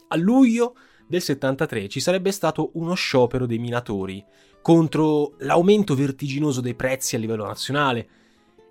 a 0.07 0.15
luglio 0.15 0.75
del 1.07 1.21
73 1.21 1.87
ci 1.89 1.99
sarebbe 1.99 2.31
stato 2.31 2.71
uno 2.73 2.93
sciopero 2.93 3.45
dei 3.45 3.59
minatori 3.59 4.23
contro 4.61 5.35
l'aumento 5.39 5.95
vertiginoso 5.95 6.61
dei 6.61 6.75
prezzi 6.75 7.15
a 7.15 7.19
livello 7.19 7.45
nazionale 7.45 8.07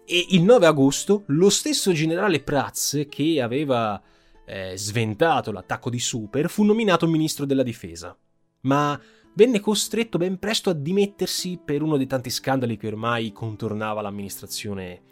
e 0.05 0.27
il 0.31 0.42
9 0.42 0.66
agosto 0.66 1.25
lo 1.27 1.51
stesso 1.51 1.92
generale 1.92 2.42
Prats 2.42 3.07
che 3.09 3.40
aveva 3.40 4.03
eh, 4.45 4.73
sventato 4.77 5.53
l'attacco 5.53 5.90
di 5.90 6.01
Super 6.01 6.49
fu 6.51 6.64
nominato 6.64 7.07
ministro 7.07 7.45
della 7.45 7.62
difesa, 7.62 8.16
ma 8.62 9.01
venne 9.35 9.61
costretto 9.61 10.18
ben 10.18 10.38
presto 10.38 10.71
a 10.71 10.75
dimettersi 10.75 11.61
per 11.64 11.83
uno 11.83 11.97
dei 11.97 12.07
tanti 12.07 12.31
scandali 12.31 12.77
che 12.77 12.88
ormai 12.88 13.33
contornava 13.33 14.01
l'amministrazione, 14.01 15.03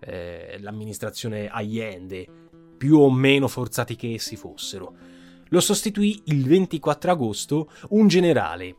eh, 0.00 0.56
l'amministrazione 0.60 1.48
Allende, 1.48 2.26
più 2.76 2.98
o 2.98 3.10
meno 3.10 3.48
forzati 3.48 3.96
che 3.96 4.14
essi 4.14 4.36
fossero. 4.36 4.94
Lo 5.52 5.58
sostituì 5.58 6.22
il 6.26 6.44
24 6.44 7.10
agosto 7.10 7.70
un 7.88 8.06
generale, 8.06 8.76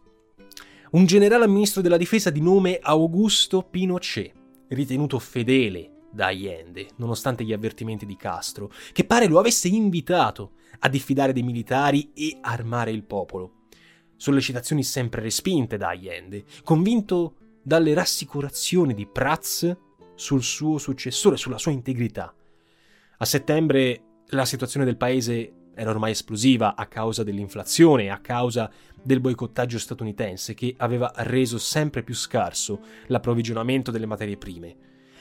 un 0.92 1.06
generale 1.06 1.46
ministro 1.46 1.82
della 1.82 1.98
difesa 1.98 2.30
di 2.30 2.40
nome 2.40 2.80
Augusto 2.82 3.62
Pinochet, 3.62 4.32
ritenuto 4.70 5.20
fedele 5.20 6.06
da 6.14 6.28
Allende, 6.28 6.92
nonostante 6.96 7.44
gli 7.44 7.52
avvertimenti 7.52 8.06
di 8.06 8.16
Castro, 8.16 8.72
che 8.94 9.04
pare 9.04 9.28
lo 9.28 9.38
avesse 9.38 9.68
invitato 9.68 10.52
a 10.80 10.88
diffidare 10.88 11.34
dei 11.34 11.44
militari 11.44 12.12
e 12.14 12.38
armare 12.40 12.92
il 12.92 13.04
popolo. 13.04 13.66
Sollecitazioni 14.16 14.84
sempre 14.84 15.22
respinte 15.22 15.76
da 15.76 15.90
Allende, 15.90 16.46
convinto 16.64 17.36
dalle 17.62 17.94
rassicurazioni 17.94 18.94
di 18.94 19.08
Prats 19.08 19.76
sul 20.16 20.42
suo 20.42 20.78
successore, 20.78 21.36
sulla 21.36 21.58
sua 21.58 21.72
integrità. 21.72 22.34
A 23.18 23.26
settembre 23.26 24.04
la 24.28 24.46
situazione 24.46 24.86
del 24.86 24.96
paese 24.96 25.56
era 25.74 25.90
ormai 25.90 26.12
esplosiva 26.12 26.76
a 26.76 26.86
causa 26.86 27.24
dell'inflazione 27.24 28.10
a 28.10 28.20
causa 28.20 28.70
del 29.02 29.20
boicottaggio 29.20 29.80
statunitense 29.80 30.54
che 30.54 30.76
aveva 30.78 31.12
reso 31.18 31.58
sempre 31.58 32.04
più 32.04 32.14
scarso 32.14 32.82
l'approvvigionamento 33.08 33.92
delle 33.92 34.06
materie 34.06 34.38
prime, 34.38 34.76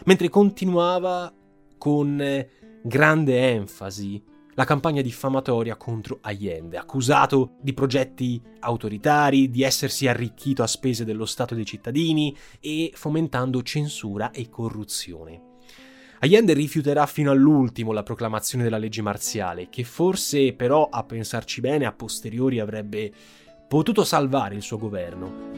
mentre 0.04 0.28
continuava 0.28 1.32
con 1.78 2.20
eh, 2.20 2.50
grande 2.82 3.52
enfasi 3.52 4.22
la 4.54 4.64
campagna 4.64 5.00
diffamatoria 5.00 5.76
contro 5.76 6.18
Allende, 6.20 6.76
accusato 6.76 7.52
di 7.62 7.72
progetti 7.72 8.42
autoritari, 8.58 9.48
di 9.48 9.62
essersi 9.62 10.06
arricchito 10.06 10.62
a 10.62 10.66
spese 10.66 11.04
dello 11.04 11.24
Stato 11.24 11.54
e 11.54 11.56
dei 11.56 11.64
cittadini 11.64 12.36
e 12.58 12.92
fomentando 12.94 13.62
censura 13.62 14.30
e 14.30 14.50
corruzione. 14.50 15.49
Allende 16.22 16.52
rifiuterà 16.52 17.06
fino 17.06 17.30
all'ultimo 17.30 17.92
la 17.92 18.02
proclamazione 18.02 18.62
della 18.62 18.76
legge 18.76 19.00
marziale, 19.00 19.70
che 19.70 19.84
forse 19.84 20.52
però, 20.52 20.86
a 20.90 21.02
pensarci 21.02 21.62
bene, 21.62 21.86
a 21.86 21.92
posteriori 21.92 22.60
avrebbe 22.60 23.10
potuto 23.66 24.04
salvare 24.04 24.54
il 24.54 24.60
suo 24.60 24.76
governo. 24.76 25.48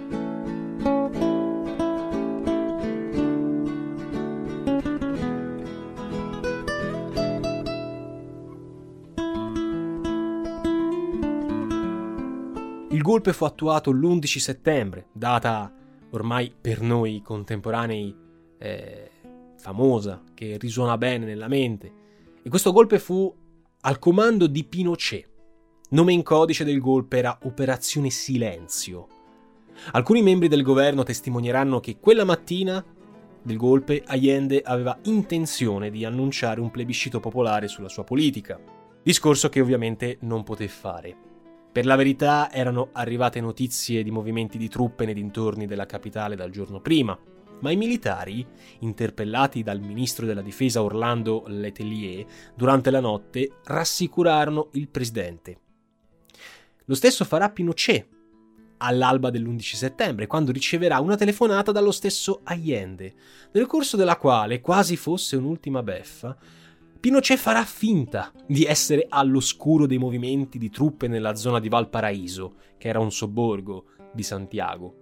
Il 12.91 13.03
golpe 13.03 13.33
fu 13.33 13.45
attuato 13.45 13.91
l'11 13.91 14.39
settembre, 14.39 15.07
data 15.13 15.75
ormai 16.11 16.55
per 16.61 16.81
noi 16.83 17.21
contemporanei 17.21 18.15
eh, 18.59 19.11
famosa, 19.63 20.21
che 20.35 20.57
risuona 20.59 20.99
bene 20.99 21.25
nella 21.25 21.47
mente. 21.47 21.93
E 22.43 22.51
questo 22.51 22.73
golpe 22.73 22.99
fu 22.99 23.33
al 23.83 23.99
comando 24.01 24.49
di 24.49 24.65
Pinochet. 24.65 25.29
Nome 25.91 26.13
in 26.13 26.25
codice 26.25 26.65
del 26.65 26.81
golpe 26.81 27.19
era 27.19 27.39
Operazione 27.45 28.11
Silenzio. 28.11 29.07
Alcuni 29.93 30.21
membri 30.21 30.49
del 30.49 30.63
governo 30.63 31.05
testimonieranno 31.05 31.79
che 31.79 31.99
quella 32.01 32.25
mattina 32.25 32.85
del 33.41 33.57
golpe 33.57 34.03
Allende 34.05 34.63
aveva 34.65 34.99
intenzione 35.05 35.91
di 35.91 36.05
annunciare 36.05 36.61
un 36.61 36.71
plebiscito 36.71 37.21
popolare 37.21 37.69
sulla 37.69 37.89
sua 37.89 38.03
politica, 38.03 38.61
discorso 39.01 39.49
che 39.49 39.61
ovviamente 39.61 40.19
non 40.23 40.43
poté 40.43 40.67
fare. 40.67 41.17
Per 41.71 41.87
la 41.87 41.97
verità 41.97 42.51
erano 42.53 42.89
arrivate 42.93 43.41
notizie 43.41 44.03
di 44.03 44.11
movimenti 44.11 44.59
di 44.59 44.69
truppe 44.69 45.05
nei 45.05 45.15
dintorni 45.15 45.67
della 45.67 45.87
capitale 45.87 46.35
dal 46.35 46.51
giorno 46.51 46.81
prima, 46.81 47.17
ma 47.63 47.71
i 47.71 47.77
militari, 47.77 48.47
interpellati 48.81 49.63
dal 49.63 49.81
ministro 49.81 50.27
della 50.27 50.43
difesa 50.43 50.83
Orlando 50.83 51.45
Letelier 51.47 52.25
durante 52.55 52.91
la 52.91 53.01
notte, 53.01 53.57
rassicurarono 53.65 54.69
il 54.73 54.89
presidente. 54.89 55.59
Lo 56.85 56.95
stesso 56.95 57.25
farà 57.25 57.49
Pinochet 57.51 58.07
all'alba 58.79 59.31
dell'11 59.31 59.75
settembre, 59.75 60.27
quando 60.27 60.53
riceverà 60.53 60.99
una 60.99 61.17
telefonata 61.17 61.73
dallo 61.73 61.93
stesso 61.93 62.41
Allende, 62.45 63.15
nel 63.53 63.67
corso 63.67 63.97
della 63.97 64.17
quale, 64.17 64.61
quasi 64.61 64.97
fosse 64.97 65.37
un'ultima 65.37 65.83
beffa, 65.83 66.37
Pinochet 66.99 67.39
farà 67.39 67.65
finta 67.65 68.33
di 68.47 68.65
essere 68.65 69.07
all'oscuro 69.09 69.87
dei 69.87 69.99
movimenti 69.99 70.59
di 70.59 70.71
truppe 70.71 71.09
nella 71.09 71.35
zona 71.35 71.59
di 71.59 71.69
Valparaíso, 71.69 72.55
che 72.79 72.89
era 72.89 73.01
un 73.01 73.11
sobborgo 73.11 73.87
di 74.13 74.23
Santiago. 74.23 75.02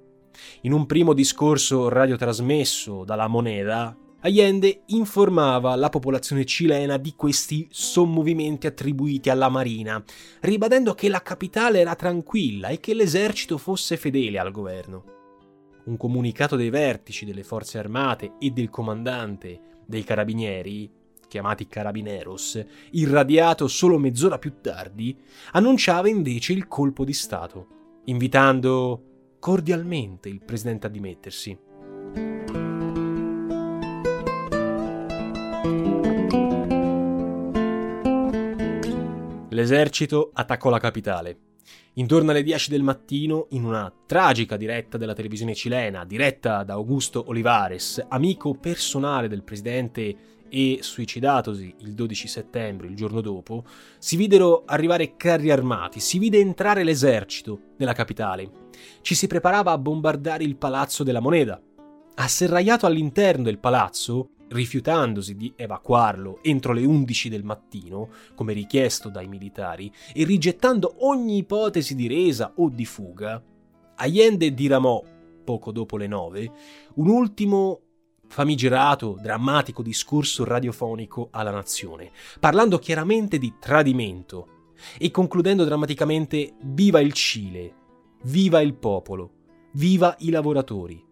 In 0.63 0.73
un 0.73 0.87
primo 0.87 1.13
discorso 1.13 1.89
radiotrasmesso 1.89 3.05
dalla 3.05 3.29
Moneda, 3.29 3.97
Allende 4.23 4.83
informava 4.89 5.75
la 5.77 5.89
popolazione 5.89 6.45
cilena 6.45 6.99
di 6.99 7.15
questi 7.17 7.67
sommovimenti 7.71 8.67
attribuiti 8.67 9.31
alla 9.31 9.49
Marina, 9.49 10.03
ribadendo 10.41 10.93
che 10.93 11.09
la 11.09 11.23
capitale 11.23 11.81
era 11.81 11.95
tranquilla 11.95 12.69
e 12.69 12.81
che 12.81 12.93
l'esercito 12.93 13.57
fosse 13.57 13.97
fedele 13.97 14.39
al 14.39 14.51
governo. 14.51 15.05
Un 15.87 15.97
comunicato 15.97 16.57
dei 16.57 16.69
vertici 16.69 17.25
delle 17.25 17.45
forze 17.45 17.79
armate 17.79 18.33
e 18.39 18.51
del 18.51 18.69
comandante 18.69 19.79
dei 19.87 20.05
carabinieri 20.05 20.99
chiamati 21.27 21.69
Carabineros, 21.69 22.63
irradiato 22.91 23.69
solo 23.69 23.99
mezz'ora 23.99 24.39
più 24.39 24.55
tardi, 24.61 25.17
annunciava 25.53 26.09
invece 26.09 26.53
il 26.53 26.67
colpo 26.67 27.05
di 27.05 27.13
Stato, 27.13 28.01
invitando 28.07 29.10
cordialmente 29.41 30.29
il 30.29 30.43
presidente 30.45 30.87
a 30.87 30.91
dimettersi. 30.91 31.59
L'esercito 39.49 40.31
attaccò 40.33 40.71
la 40.71 40.79
capitale. 40.79 41.39
Intorno 41.95 42.31
alle 42.31 42.43
10 42.43 42.71
del 42.71 42.83
mattino, 42.83 43.47
in 43.51 43.65
una 43.65 43.93
tragica 44.07 44.57
diretta 44.57 44.97
della 44.97 45.13
televisione 45.13 45.55
cilena, 45.55 46.05
diretta 46.05 46.63
da 46.63 46.75
Augusto 46.75 47.25
Olivares, 47.27 48.05
amico 48.09 48.55
personale 48.55 49.27
del 49.27 49.43
presidente 49.43 50.17
e 50.51 50.81
suicidatosi 50.83 51.75
il 51.79 51.95
12 51.95 52.29
settembre, 52.29 52.89
il 52.89 52.95
giorno 52.95 53.21
dopo, 53.21 53.65
si 53.99 54.17
videro 54.17 54.65
arrivare 54.67 55.17
carri 55.17 55.51
armati, 55.51 56.01
si 56.01 56.19
vide 56.19 56.39
entrare 56.39 56.85
l'esercito 56.85 57.61
nella 57.79 57.95
capitale. 57.95 58.69
Ci 59.01 59.15
si 59.15 59.27
preparava 59.27 59.73
a 59.73 59.79
bombardare 59.79 60.45
il 60.45 60.57
palazzo 60.57 61.03
della 61.03 61.21
moneta. 61.21 61.61
Asserragliato 62.17 62.85
all'interno 62.85 63.45
del 63.45 63.59
palazzo, 63.59 64.31
rifiutandosi 64.49 65.37
di 65.37 65.53
evacuarlo 65.57 66.41
entro 66.43 66.73
le 66.73 66.85
11 66.85 67.29
del 67.29 67.45
mattino, 67.45 68.11
come 68.35 68.53
richiesto 68.53 69.09
dai 69.09 69.29
militari, 69.29 69.91
e 70.13 70.25
rigettando 70.25 71.07
ogni 71.07 71.39
ipotesi 71.39 71.95
di 71.95 72.09
resa 72.09 72.53
o 72.57 72.69
di 72.69 72.85
fuga, 72.85 73.43
Allende 74.03 74.55
diramò, 74.55 75.03
poco 75.45 75.73
dopo 75.73 75.99
le 75.99 76.07
9, 76.07 76.53
un 76.95 77.09
ultimo 77.09 77.81
famigerato, 78.31 79.19
drammatico 79.21 79.83
discorso 79.83 80.45
radiofonico 80.45 81.29
alla 81.33 81.51
nazione, 81.51 82.13
parlando 82.39 82.79
chiaramente 82.79 83.39
di 83.39 83.55
tradimento 83.59 84.69
e 84.99 85.11
concludendo 85.11 85.65
drammaticamente 85.65 86.55
Viva 86.63 87.01
il 87.01 87.13
Cile, 87.13 87.75
viva 88.23 88.61
il 88.61 88.75
popolo, 88.75 89.33
viva 89.73 90.15
i 90.21 90.31
lavoratori. 90.31 91.05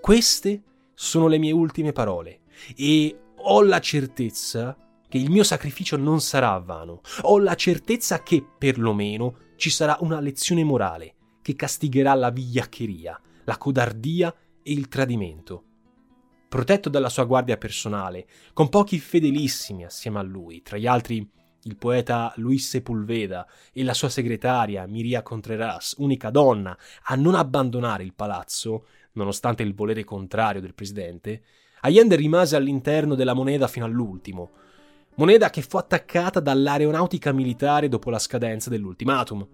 Queste 0.00 0.62
sono 0.94 1.28
le 1.28 1.38
mie 1.38 1.52
ultime 1.52 1.92
parole 1.92 2.40
e 2.74 3.18
ho 3.36 3.62
la 3.62 3.78
certezza 3.78 4.74
che 5.08 5.18
il 5.18 5.30
mio 5.30 5.44
sacrificio 5.44 5.98
non 5.98 6.22
sarà 6.22 6.58
vano. 6.58 7.02
Ho 7.22 7.38
la 7.38 7.54
certezza 7.54 8.22
che, 8.22 8.42
perlomeno, 8.58 9.36
ci 9.56 9.68
sarà 9.68 9.98
una 10.00 10.20
lezione 10.20 10.64
morale 10.64 11.14
che 11.42 11.54
castigherà 11.54 12.14
la 12.14 12.30
vigliaccheria, 12.30 13.20
la 13.44 13.58
codardia 13.58 14.34
e 14.62 14.72
il 14.72 14.88
tradimento 14.88 15.64
protetto 16.52 16.90
dalla 16.90 17.08
sua 17.08 17.24
guardia 17.24 17.56
personale, 17.56 18.26
con 18.52 18.68
pochi 18.68 18.98
fedelissimi 18.98 19.86
assieme 19.86 20.18
a 20.18 20.22
lui, 20.22 20.60
tra 20.60 20.76
gli 20.76 20.86
altri 20.86 21.26
il 21.62 21.76
poeta 21.78 22.30
Luis 22.36 22.68
Sepulveda 22.68 23.46
e 23.72 23.82
la 23.82 23.94
sua 23.94 24.10
segretaria 24.10 24.86
Miria 24.86 25.22
Contreras, 25.22 25.94
unica 25.96 26.28
donna 26.28 26.76
a 27.04 27.14
non 27.14 27.36
abbandonare 27.36 28.02
il 28.02 28.12
palazzo, 28.12 28.84
nonostante 29.12 29.62
il 29.62 29.74
volere 29.74 30.04
contrario 30.04 30.60
del 30.60 30.74
presidente, 30.74 31.42
Allende 31.80 32.16
rimase 32.16 32.54
all'interno 32.54 33.14
della 33.14 33.32
moneta 33.32 33.66
fino 33.66 33.86
all'ultimo, 33.86 34.50
moneta 35.14 35.48
che 35.48 35.62
fu 35.62 35.78
attaccata 35.78 36.38
dall'aeronautica 36.38 37.32
militare 37.32 37.88
dopo 37.88 38.10
la 38.10 38.18
scadenza 38.18 38.68
dell'ultimatum. 38.68 39.48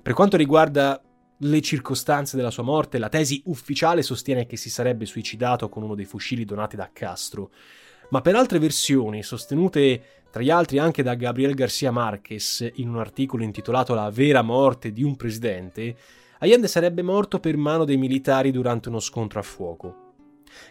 Per 0.00 0.12
quanto 0.12 0.36
riguarda 0.36 1.02
le 1.44 1.60
circostanze 1.60 2.36
della 2.36 2.50
sua 2.50 2.62
morte, 2.62 2.98
la 2.98 3.08
tesi 3.08 3.42
ufficiale 3.46 4.02
sostiene 4.02 4.46
che 4.46 4.56
si 4.56 4.70
sarebbe 4.70 5.04
suicidato 5.06 5.68
con 5.68 5.82
uno 5.82 5.94
dei 5.94 6.04
fucili 6.04 6.44
donati 6.44 6.76
da 6.76 6.90
Castro, 6.92 7.50
ma 8.10 8.20
per 8.20 8.34
altre 8.34 8.58
versioni, 8.58 9.22
sostenute 9.22 10.22
tra 10.30 10.42
gli 10.42 10.50
altri 10.50 10.78
anche 10.78 11.02
da 11.02 11.14
Gabriel 11.14 11.54
Garcia 11.54 11.90
Marquez 11.90 12.68
in 12.74 12.88
un 12.88 12.98
articolo 12.98 13.42
intitolato 13.42 13.94
La 13.94 14.10
vera 14.10 14.42
morte 14.42 14.92
di 14.92 15.02
un 15.02 15.16
presidente, 15.16 15.96
Allende 16.38 16.66
sarebbe 16.66 17.02
morto 17.02 17.40
per 17.40 17.56
mano 17.56 17.84
dei 17.84 17.96
militari 17.96 18.50
durante 18.50 18.88
uno 18.88 19.00
scontro 19.00 19.38
a 19.38 19.42
fuoco. 19.42 20.12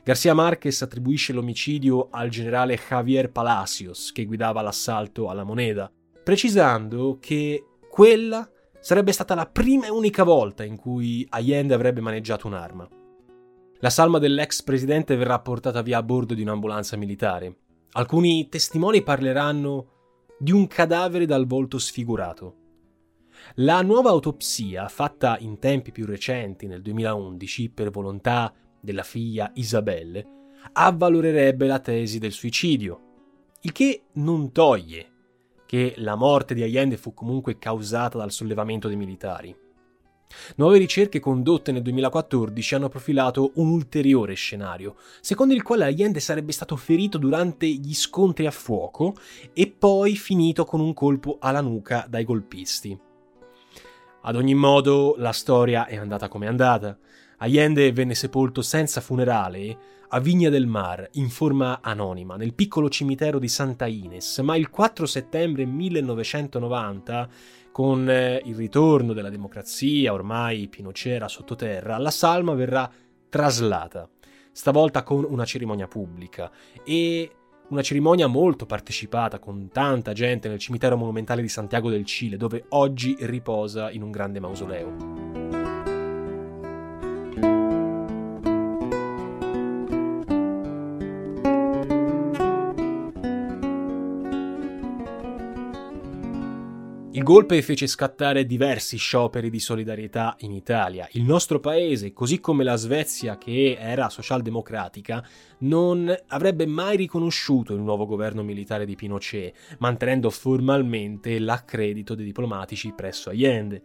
Garcia 0.03 0.33
Marquez 0.33 0.81
attribuisce 0.81 1.33
l'omicidio 1.33 2.09
al 2.11 2.29
generale 2.29 2.77
Javier 2.77 3.31
Palacios, 3.31 4.11
che 4.11 4.25
guidava 4.25 4.61
l'assalto 4.61 5.29
alla 5.29 5.43
moneta, 5.43 5.91
precisando 6.23 7.17
che 7.19 7.63
quella 7.89 8.47
sarebbe 8.83 9.13
stata 9.13 9.33
la 9.33 9.45
prima 9.45 9.85
e 9.85 9.89
unica 9.89 10.23
volta 10.25 10.65
in 10.65 10.75
cui 10.75 11.25
Allende 11.29 11.73
avrebbe 11.73 12.01
maneggiato 12.01 12.47
un'arma. 12.47 12.85
La 13.79 13.89
salma 13.89 14.19
dell'ex 14.19 14.61
presidente 14.61 15.15
verrà 15.15 15.39
portata 15.39 15.81
via 15.81 15.99
a 15.99 16.03
bordo 16.03 16.33
di 16.33 16.41
un'ambulanza 16.41 16.97
militare. 16.97 17.59
Alcuni 17.93 18.49
testimoni 18.49 19.01
parleranno 19.01 19.87
di 20.37 20.51
un 20.51 20.67
cadavere 20.67 21.25
dal 21.25 21.47
volto 21.47 21.79
sfigurato. 21.79 22.55
La 23.55 23.81
nuova 23.81 24.09
autopsia, 24.09 24.89
fatta 24.89 25.37
in 25.39 25.59
tempi 25.59 25.93
più 25.93 26.05
recenti, 26.05 26.67
nel 26.67 26.81
2011, 26.81 27.69
per 27.69 27.89
volontà 27.89 28.53
della 28.81 29.03
figlia 29.03 29.49
Isabelle, 29.53 30.27
avvalorerebbe 30.73 31.67
la 31.67 31.79
tesi 31.79 32.19
del 32.19 32.33
suicidio, 32.33 32.99
il 33.61 33.71
che 33.71 34.07
non 34.15 34.51
toglie 34.51 35.11
che 35.73 35.95
la 35.97 36.13
morte 36.13 36.53
di 36.53 36.61
Allende 36.61 36.97
fu 36.97 37.15
comunque 37.15 37.57
causata 37.57 38.19
dal 38.19 38.29
sollevamento 38.29 38.87
dei 38.87 38.95
militari. 38.95 39.57
Nuove 40.57 40.77
ricerche 40.77 41.19
condotte 41.19 41.71
nel 41.71 41.81
2014 41.81 42.75
hanno 42.75 42.89
profilato 42.89 43.53
un 43.55 43.69
ulteriore 43.69 44.35
scenario, 44.35 44.97
secondo 45.19 45.55
il 45.55 45.63
quale 45.63 45.85
Allende 45.85 46.19
sarebbe 46.19 46.51
stato 46.51 46.75
ferito 46.75 47.17
durante 47.17 47.65
gli 47.65 47.95
scontri 47.95 48.45
a 48.45 48.51
fuoco 48.51 49.15
e 49.51 49.67
poi 49.75 50.15
finito 50.15 50.63
con 50.63 50.79
un 50.79 50.93
colpo 50.93 51.37
alla 51.39 51.61
nuca 51.61 52.05
dai 52.07 52.23
golpisti. 52.23 52.95
Ad 54.21 54.35
ogni 54.35 54.53
modo, 54.53 55.15
la 55.17 55.31
storia 55.31 55.87
è 55.87 55.95
andata 55.95 56.27
come 56.27 56.45
è 56.45 56.49
andata. 56.49 56.95
Allende 57.37 57.91
venne 57.93 58.13
sepolto 58.13 58.61
senza 58.61 59.01
funerale 59.01 59.92
a 60.15 60.19
Vigna 60.19 60.49
del 60.49 60.67
Mar 60.67 61.09
in 61.13 61.29
forma 61.29 61.79
anonima 61.81 62.35
nel 62.35 62.53
piccolo 62.53 62.87
cimitero 62.87 63.39
di 63.39 63.47
Santa 63.47 63.87
Ines, 63.87 64.37
ma 64.39 64.55
il 64.55 64.69
4 64.69 65.07
settembre 65.07 65.65
1990 65.65 67.29
con 67.71 68.07
eh, 68.07 68.39
il 68.45 68.55
ritorno 68.55 69.13
della 69.13 69.31
democrazia, 69.31 70.13
ormai 70.13 70.67
Pinochet 70.67 71.25
sottoterra, 71.25 71.97
la 71.97 72.11
salma 72.11 72.53
verrà 72.53 72.87
traslata, 73.27 74.07
stavolta 74.51 75.01
con 75.01 75.25
una 75.27 75.45
cerimonia 75.45 75.87
pubblica 75.87 76.51
e 76.85 77.31
una 77.69 77.81
cerimonia 77.81 78.27
molto 78.27 78.67
partecipata 78.67 79.39
con 79.39 79.69
tanta 79.71 80.13
gente 80.13 80.47
nel 80.47 80.59
cimitero 80.59 80.95
monumentale 80.95 81.41
di 81.41 81.49
Santiago 81.49 81.89
del 81.89 82.05
Cile, 82.05 82.37
dove 82.37 82.65
oggi 82.69 83.17
riposa 83.21 83.89
in 83.89 84.03
un 84.03 84.11
grande 84.11 84.39
mausoleo. 84.39 85.32
Il 97.23 97.29
golpe 97.29 97.61
fece 97.61 97.87
scattare 97.87 98.45
diversi 98.45 98.97
scioperi 98.97 99.49
di 99.49 99.61
solidarietà 99.61 100.35
in 100.39 100.51
Italia. 100.51 101.07
Il 101.13 101.23
nostro 101.23 101.61
paese, 101.61 102.11
così 102.11 102.41
come 102.41 102.65
la 102.65 102.75
Svezia 102.75 103.37
che 103.37 103.77
era 103.79 104.09
socialdemocratica, 104.09 105.25
non 105.59 106.13
avrebbe 106.27 106.65
mai 106.65 106.97
riconosciuto 106.97 107.75
il 107.75 107.79
nuovo 107.79 108.05
governo 108.05 108.43
militare 108.43 108.85
di 108.85 108.97
Pinochet, 108.97 109.77
mantenendo 109.77 110.29
formalmente 110.29 111.39
l'accredito 111.39 112.13
dei 112.13 112.25
diplomatici 112.25 112.91
presso 112.91 113.29
Allende. 113.29 113.81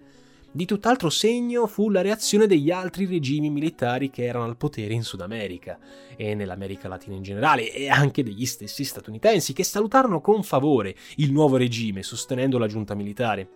Di 0.51 0.65
tutt'altro 0.65 1.11
segno 1.11 1.67
fu 1.67 1.91
la 1.91 2.01
reazione 2.01 2.47
degli 2.47 2.71
altri 2.71 3.05
regimi 3.05 3.51
militari 3.51 4.09
che 4.09 4.25
erano 4.25 4.47
al 4.47 4.57
potere 4.57 4.95
in 4.95 5.03
Sud 5.03 5.21
America 5.21 5.79
e 6.17 6.35
nell'America 6.35 6.89
Latina 6.89 7.17
in 7.17 7.23
generale 7.23 7.71
e 7.71 7.91
anche 7.91 8.23
degli 8.23 8.47
stessi 8.47 8.83
statunitensi 8.83 9.53
che 9.53 9.63
salutarono 9.63 10.23
con 10.23 10.43
favore 10.43 10.95
il 11.17 11.33
nuovo 11.33 11.59
regime 11.59 12.03
sostenendo 12.03 12.57
la 12.57 12.67
giunta 12.67 12.95
militare. 12.95 13.49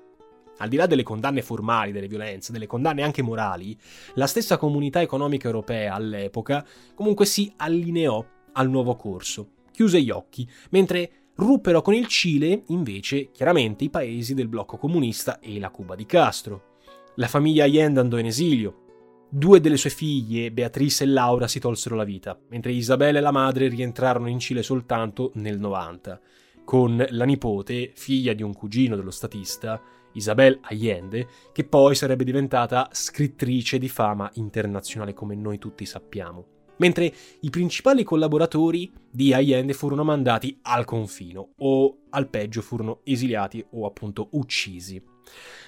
Al 0.59 0.69
di 0.69 0.77
là 0.77 0.85
delle 0.85 1.03
condanne 1.03 1.41
formali 1.41 1.93
delle 1.93 2.09
violenze, 2.09 2.53
delle 2.53 2.67
condanne 2.67 3.03
anche 3.03 3.23
morali, 3.23 3.75
la 4.15 4.27
stessa 4.27 4.59
comunità 4.59 5.01
economica 5.01 5.47
europea 5.47 5.95
all'epoca 5.95 6.65
comunque 6.95 7.25
si 7.25 7.51
allineò 7.57 8.23
al 8.53 8.69
nuovo 8.69 8.97
corso, 8.97 9.49
chiuse 9.73 10.03
gli 10.03 10.11
occhi, 10.11 10.47
mentre 10.71 11.31
ruppero 11.37 11.81
con 11.81 11.95
il 11.95 12.07
Cile 12.07 12.65
invece 12.67 13.31
chiaramente 13.31 13.83
i 13.83 13.91
paesi 13.91 14.35
del 14.35 14.49
blocco 14.49 14.77
comunista 14.77 15.41
e 15.41 15.59
la 15.59 15.71
Cuba 15.71 15.95
di 15.95 16.05
Castro. 16.05 16.72
La 17.17 17.29
famiglia 17.29 17.65
Allende 17.65 18.01
andò 18.01 18.17
in 18.17 18.25
esilio. 18.25 19.27
Due 19.29 19.61
delle 19.61 19.77
sue 19.77 19.91
figlie, 19.91 20.51
Beatrice 20.51 21.05
e 21.05 21.09
Laura, 21.09 21.47
si 21.47 21.61
tolsero 21.61 21.95
la 21.95 22.05
vita, 22.05 22.39
mentre 22.49 22.73
Isabella 22.73 23.19
e 23.19 23.21
la 23.21 23.31
madre 23.31 23.69
rientrarono 23.69 24.29
in 24.29 24.39
Cile 24.39 24.63
soltanto 24.63 25.31
nel 25.35 25.59
90, 25.59 26.19
con 26.65 27.05
la 27.11 27.25
nipote, 27.27 27.93
figlia 27.95 28.33
di 28.33 28.43
un 28.43 28.55
cugino 28.55 28.97
dello 28.97 29.11
statista, 29.11 29.79
Isabel 30.15 30.59
Allende, 30.63 31.27
che 31.53 31.65
poi 31.65 31.95
sarebbe 31.95 32.25
diventata 32.25 32.89
scrittrice 32.93 33.79
di 33.79 33.91
fama 33.91 34.31
internazionale 34.35 35.13
come 35.13 35.35
noi 35.35 35.59
tutti 35.59 35.85
sappiamo. 35.85 36.47
Mentre 36.79 37.13
i 37.41 37.51
principali 37.51 38.05
collaboratori 38.05 38.91
di 39.11 39.35
Allende 39.35 39.75
furono 39.75 40.03
mandati 40.03 40.59
al 40.63 40.87
confino 40.87 41.51
o 41.59 41.99
al 42.09 42.29
peggio 42.29 42.63
furono 42.63 43.01
esiliati 43.05 43.63
o 43.73 43.85
appunto 43.85 44.29
uccisi. 44.33 45.12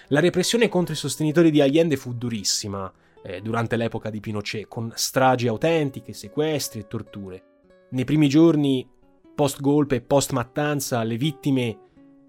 La 0.09 0.21
repressione 0.21 0.69
contro 0.69 0.93
i 0.93 0.97
sostenitori 0.97 1.51
di 1.51 1.61
Allende 1.61 1.97
fu 1.97 2.15
durissima 2.15 2.93
eh, 3.23 3.41
durante 3.41 3.77
l'epoca 3.77 4.11
di 4.11 4.21
Pinochet, 4.21 4.69
con 4.69 4.93
stragi 4.95 5.49
autentiche, 5.49 6.13
sequestri 6.13 6.81
e 6.81 6.87
torture. 6.87 7.45
Nei 7.91 8.05
primi 8.05 8.29
giorni 8.29 8.87
post 9.35 9.61
golpe 9.61 9.97
e 9.97 10.01
post 10.01 10.33
mattanza 10.33 11.03
le 11.03 11.17
vittime 11.17 11.79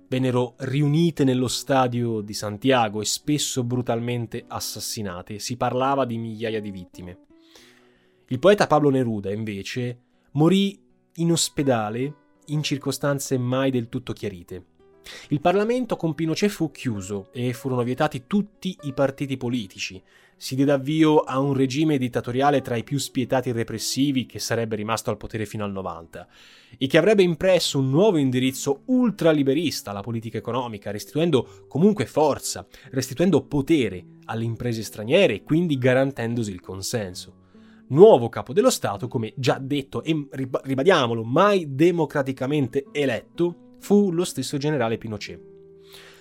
vennero 0.08 0.54
riunite 0.58 1.24
nello 1.24 1.48
stadio 1.48 2.22
di 2.22 2.34
Santiago 2.34 3.02
e 3.02 3.06
spesso 3.06 3.64
brutalmente 3.64 4.46
assassinate. 4.48 5.40
Si 5.40 5.58
parlava 5.58 6.06
di 6.06 6.18
migliaia 6.18 6.62
di 6.62 6.72
vittime. 6.72 7.20
Il 8.28 8.40
poeta 8.40 8.68
Pablo 8.68 8.90
Neruda, 8.90 9.32
invece, 9.32 10.00
morì 10.32 10.80
in 11.16 11.32
ospedale 11.32 12.14
in 12.48 12.64
circostanze 12.64 13.38
mai 13.38 13.72
del 13.72 13.90
tutto 13.90 14.14
chiarite. 14.14 14.64
Il 15.30 15.42
Parlamento 15.42 15.96
con 15.96 16.14
Pinochet 16.14 16.50
fu 16.50 16.72
chiuso 16.72 17.30
e 17.32 17.54
furono 17.54 17.84
vietati 17.84 18.24
tutti 18.28 18.76
i 18.84 18.94
partiti 18.94 19.38
politici. 19.38 20.02
Si 20.38 20.56
diede 20.56 20.74
avvio 20.74 21.20
a 21.20 21.40
un 21.40 21.54
regime 21.54 21.98
dittatoriale 21.98 22.62
tra 22.62 22.76
i 22.76 22.84
più 22.84 22.98
spietati 22.98 23.50
e 23.50 23.54
repressivi 23.54 24.26
che 24.26 24.40
sarebbe 24.40 24.76
rimasto 24.76 25.10
al 25.10 25.18
potere 25.18 25.46
fino 25.46 25.64
al 25.64 25.72
90 25.72 26.28
e 26.78 26.88
che 26.88 26.98
avrebbe 26.98 27.24
impresso 27.24 27.80
un 27.80 27.90
nuovo 27.90 28.18
indirizzo 28.18 28.82
ultraliberista 28.86 29.92
alla 29.92 30.02
politica 30.02 30.38
economica, 30.38 30.92
restituendo 30.92 31.66
comunque 31.68 32.06
forza, 32.06 32.68
restituendo 32.92 33.44
potere 33.44 34.04
alle 34.26 34.44
imprese 34.44 34.84
straniere 34.84 35.36
e 35.36 35.44
quindi 35.44 35.78
garantendosi 35.78 36.52
il 36.52 36.60
consenso 36.60 37.44
nuovo 37.88 38.30
capo 38.30 38.54
dello 38.54 38.70
Stato, 38.72 39.08
come 39.08 39.34
già 39.36 39.58
detto 39.62 40.04
e 40.04 40.28
ribadiamolo, 40.32 41.24
mai 41.24 41.76
democraticamente 41.76 42.86
eletto, 42.92 43.65
fu 43.86 44.10
lo 44.10 44.24
stesso 44.24 44.58
generale 44.58 44.98
Pinochet. 44.98 45.40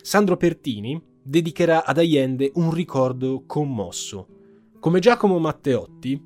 Sandro 0.02 0.36
Pertini 0.36 1.02
dedicherà 1.22 1.86
ad 1.86 1.96
Allende 1.96 2.50
un 2.56 2.70
ricordo 2.74 3.44
commosso. 3.46 4.26
Come 4.78 5.00
Giacomo 5.00 5.38
Matteotti, 5.38 6.22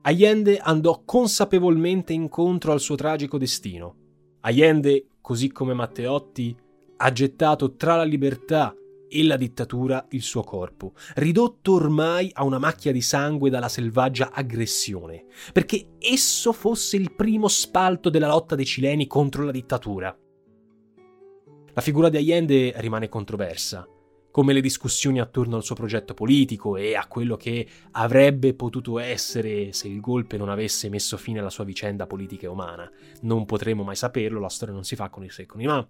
Allende 0.00 0.56
andò 0.56 1.02
consapevolmente 1.04 2.14
incontro 2.14 2.72
al 2.72 2.80
suo 2.80 2.94
tragico 2.94 3.36
destino. 3.36 3.96
Allende, 4.40 5.08
così 5.20 5.52
come 5.52 5.74
Matteotti, 5.74 6.56
ha 6.96 7.12
gettato 7.12 7.74
tra 7.76 7.94
la 7.96 8.04
libertà 8.04 8.74
e 9.10 9.24
la 9.24 9.36
dittatura 9.36 10.06
il 10.12 10.22
suo 10.22 10.42
corpo, 10.42 10.94
ridotto 11.16 11.74
ormai 11.74 12.30
a 12.32 12.44
una 12.44 12.58
macchia 12.58 12.92
di 12.92 13.02
sangue 13.02 13.50
dalla 13.50 13.68
selvaggia 13.68 14.30
aggressione, 14.32 15.26
perché 15.52 15.96
esso 15.98 16.52
fosse 16.52 16.96
il 16.96 17.12
primo 17.12 17.46
spalto 17.46 18.08
della 18.08 18.28
lotta 18.28 18.54
dei 18.54 18.64
cileni 18.64 19.06
contro 19.06 19.44
la 19.44 19.50
dittatura. 19.50 20.18
La 21.78 21.84
figura 21.84 22.08
di 22.08 22.16
Allende 22.16 22.72
rimane 22.78 23.08
controversa, 23.08 23.86
come 24.32 24.52
le 24.52 24.60
discussioni 24.60 25.20
attorno 25.20 25.54
al 25.54 25.62
suo 25.62 25.76
progetto 25.76 26.12
politico 26.12 26.74
e 26.74 26.96
a 26.96 27.06
quello 27.06 27.36
che 27.36 27.68
avrebbe 27.92 28.52
potuto 28.54 28.98
essere 28.98 29.72
se 29.72 29.86
il 29.86 30.00
golpe 30.00 30.36
non 30.36 30.48
avesse 30.48 30.88
messo 30.88 31.16
fine 31.16 31.38
alla 31.38 31.50
sua 31.50 31.62
vicenda 31.62 32.08
politica 32.08 32.46
e 32.46 32.48
umana. 32.48 32.90
Non 33.20 33.44
potremo 33.44 33.84
mai 33.84 33.94
saperlo, 33.94 34.40
la 34.40 34.48
storia 34.48 34.74
non 34.74 34.82
si 34.82 34.96
fa 34.96 35.08
con 35.08 35.22
i 35.22 35.30
se 35.30 35.46
ma. 35.54 35.88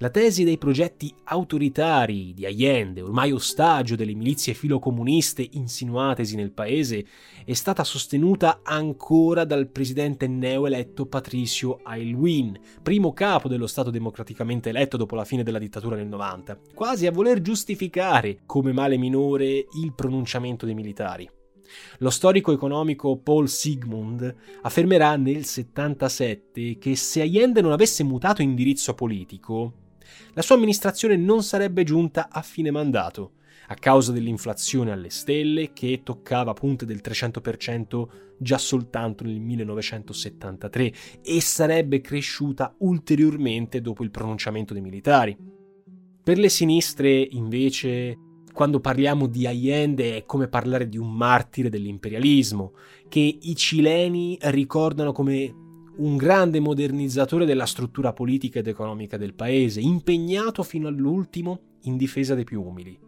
La 0.00 0.10
tesi 0.10 0.44
dei 0.44 0.58
progetti 0.58 1.12
autoritari 1.24 2.32
di 2.32 2.46
Allende, 2.46 3.00
ormai 3.00 3.32
ostaggio 3.32 3.96
delle 3.96 4.14
milizie 4.14 4.54
filocomuniste 4.54 5.44
insinuatesi 5.54 6.36
nel 6.36 6.52
paese, 6.52 7.04
è 7.44 7.52
stata 7.52 7.82
sostenuta 7.82 8.60
ancora 8.62 9.44
dal 9.44 9.66
presidente 9.66 10.28
neoeletto 10.28 11.06
Patricio 11.06 11.80
Aylwin, 11.82 12.56
primo 12.80 13.12
capo 13.12 13.48
dello 13.48 13.66
Stato 13.66 13.90
democraticamente 13.90 14.68
eletto 14.68 14.96
dopo 14.96 15.16
la 15.16 15.24
fine 15.24 15.42
della 15.42 15.58
dittatura 15.58 15.96
nel 15.96 16.06
90, 16.06 16.60
quasi 16.74 17.08
a 17.08 17.10
voler 17.10 17.40
giustificare 17.40 18.42
come 18.46 18.70
male 18.70 18.98
minore 18.98 19.66
il 19.82 19.92
pronunciamento 19.96 20.64
dei 20.64 20.76
militari. 20.76 21.28
Lo 21.98 22.10
storico 22.10 22.52
economico 22.52 23.16
Paul 23.16 23.48
Sigmund 23.48 24.32
affermerà 24.62 25.16
nel 25.16 25.44
77 25.44 26.78
che 26.78 26.94
se 26.94 27.20
Allende 27.20 27.60
non 27.60 27.72
avesse 27.72 28.04
mutato 28.04 28.42
indirizzo 28.42 28.94
politico, 28.94 29.86
la 30.34 30.42
sua 30.42 30.56
amministrazione 30.56 31.16
non 31.16 31.42
sarebbe 31.42 31.84
giunta 31.84 32.28
a 32.30 32.42
fine 32.42 32.70
mandato, 32.70 33.32
a 33.68 33.74
causa 33.74 34.12
dell'inflazione 34.12 34.92
alle 34.92 35.10
stelle 35.10 35.72
che 35.72 36.00
toccava 36.02 36.52
punte 36.52 36.86
del 36.86 37.00
300% 37.02 38.06
già 38.38 38.58
soltanto 38.58 39.24
nel 39.24 39.40
1973 39.40 40.92
e 41.22 41.40
sarebbe 41.40 42.00
cresciuta 42.00 42.74
ulteriormente 42.78 43.80
dopo 43.80 44.04
il 44.04 44.10
pronunciamento 44.10 44.72
dei 44.72 44.82
militari. 44.82 45.36
Per 46.22 46.38
le 46.38 46.48
sinistre, 46.48 47.26
invece, 47.30 48.16
quando 48.52 48.80
parliamo 48.80 49.26
di 49.26 49.46
Allende 49.46 50.16
è 50.16 50.24
come 50.24 50.48
parlare 50.48 50.88
di 50.88 50.98
un 50.98 51.12
martire 51.12 51.68
dell'imperialismo, 51.68 52.74
che 53.08 53.38
i 53.40 53.56
cileni 53.56 54.38
ricordano 54.42 55.12
come 55.12 55.67
un 55.98 56.16
grande 56.16 56.60
modernizzatore 56.60 57.44
della 57.44 57.66
struttura 57.66 58.12
politica 58.12 58.58
ed 58.58 58.66
economica 58.66 59.16
del 59.16 59.34
paese, 59.34 59.80
impegnato 59.80 60.62
fino 60.62 60.88
all'ultimo 60.88 61.76
in 61.82 61.96
difesa 61.96 62.34
dei 62.34 62.44
più 62.44 62.62
umili. 62.62 62.98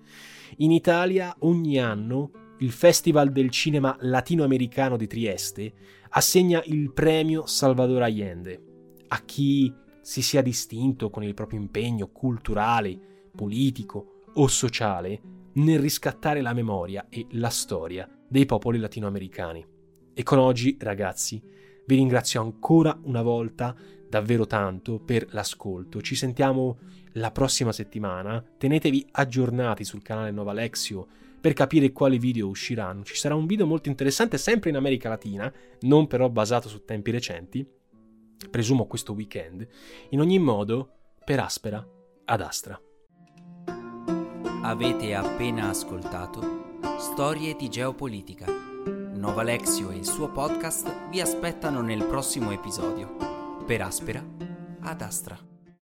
In 0.59 0.70
Italia 0.70 1.34
ogni 1.41 1.78
anno 1.78 2.30
il 2.59 2.72
Festival 2.72 3.30
del 3.30 3.51
Cinema 3.51 3.97
Latinoamericano 4.01 4.97
di 4.97 5.07
Trieste 5.07 5.72
assegna 6.11 6.62
il 6.66 6.93
premio 6.93 7.47
Salvador 7.47 8.03
Allende 8.03 8.64
a 9.09 9.22
chi 9.24 9.72
si 10.03 10.22
sia 10.22 10.43
distinto 10.43 11.11
con 11.11 11.22
il 11.22 11.34
proprio 11.34 11.61
impegno 11.61 12.09
culturale, 12.09 12.99
politico 13.34 14.24
o 14.34 14.47
sociale 14.49 15.20
nel 15.55 15.78
riscattare 15.78 16.41
la 16.41 16.53
memoria 16.53 17.07
e 17.09 17.26
la 17.30 17.49
storia 17.49 18.09
dei 18.28 18.47
popoli 18.47 18.78
latinoamericani. 18.78 19.66
E 20.12 20.22
con 20.22 20.38
oggi, 20.38 20.76
ragazzi, 20.78 21.41
vi 21.91 21.97
ringrazio 21.97 22.41
ancora 22.41 22.97
una 23.03 23.20
volta 23.20 23.74
davvero 24.09 24.47
tanto 24.47 25.01
per 25.01 25.26
l'ascolto. 25.30 26.01
Ci 26.01 26.14
sentiamo 26.14 26.78
la 27.14 27.32
prossima 27.32 27.72
settimana. 27.72 28.41
Tenetevi 28.57 29.09
aggiornati 29.11 29.82
sul 29.82 30.01
canale 30.01 30.30
Nova 30.30 30.53
Lexio 30.53 31.05
per 31.41 31.53
capire 31.53 31.91
quali 31.91 32.20
video 32.20 32.47
usciranno. 32.47 33.03
Ci 33.03 33.16
sarà 33.16 33.34
un 33.34 33.47
video 33.47 33.66
molto 33.66 33.88
interessante 33.88 34.38
sempre 34.38 34.70
in 34.70 34.76
America 34.76 35.09
Latina, 35.09 35.53
non 35.80 36.07
però 36.07 36.28
basato 36.28 36.68
su 36.68 36.84
tempi 36.84 37.11
recenti, 37.11 37.66
presumo 38.49 38.86
questo 38.86 39.12
weekend. 39.12 39.66
In 40.11 40.20
ogni 40.20 40.38
modo, 40.38 40.93
per 41.24 41.41
Aspera 41.41 41.84
ad 42.24 42.41
Astra. 42.41 42.80
Avete 44.62 45.14
appena 45.14 45.70
ascoltato 45.70 46.78
Storie 46.99 47.57
di 47.57 47.68
geopolitica. 47.68 48.70
Nova 49.21 49.43
Lexio 49.43 49.91
e 49.91 49.97
il 49.97 50.07
suo 50.07 50.31
podcast 50.31 51.11
vi 51.11 51.21
aspettano 51.21 51.83
nel 51.83 52.07
prossimo 52.07 52.53
episodio. 52.53 53.16
Per 53.66 53.83
Aspera 53.83 54.25
ad 54.81 55.03
Astra. 55.03 55.49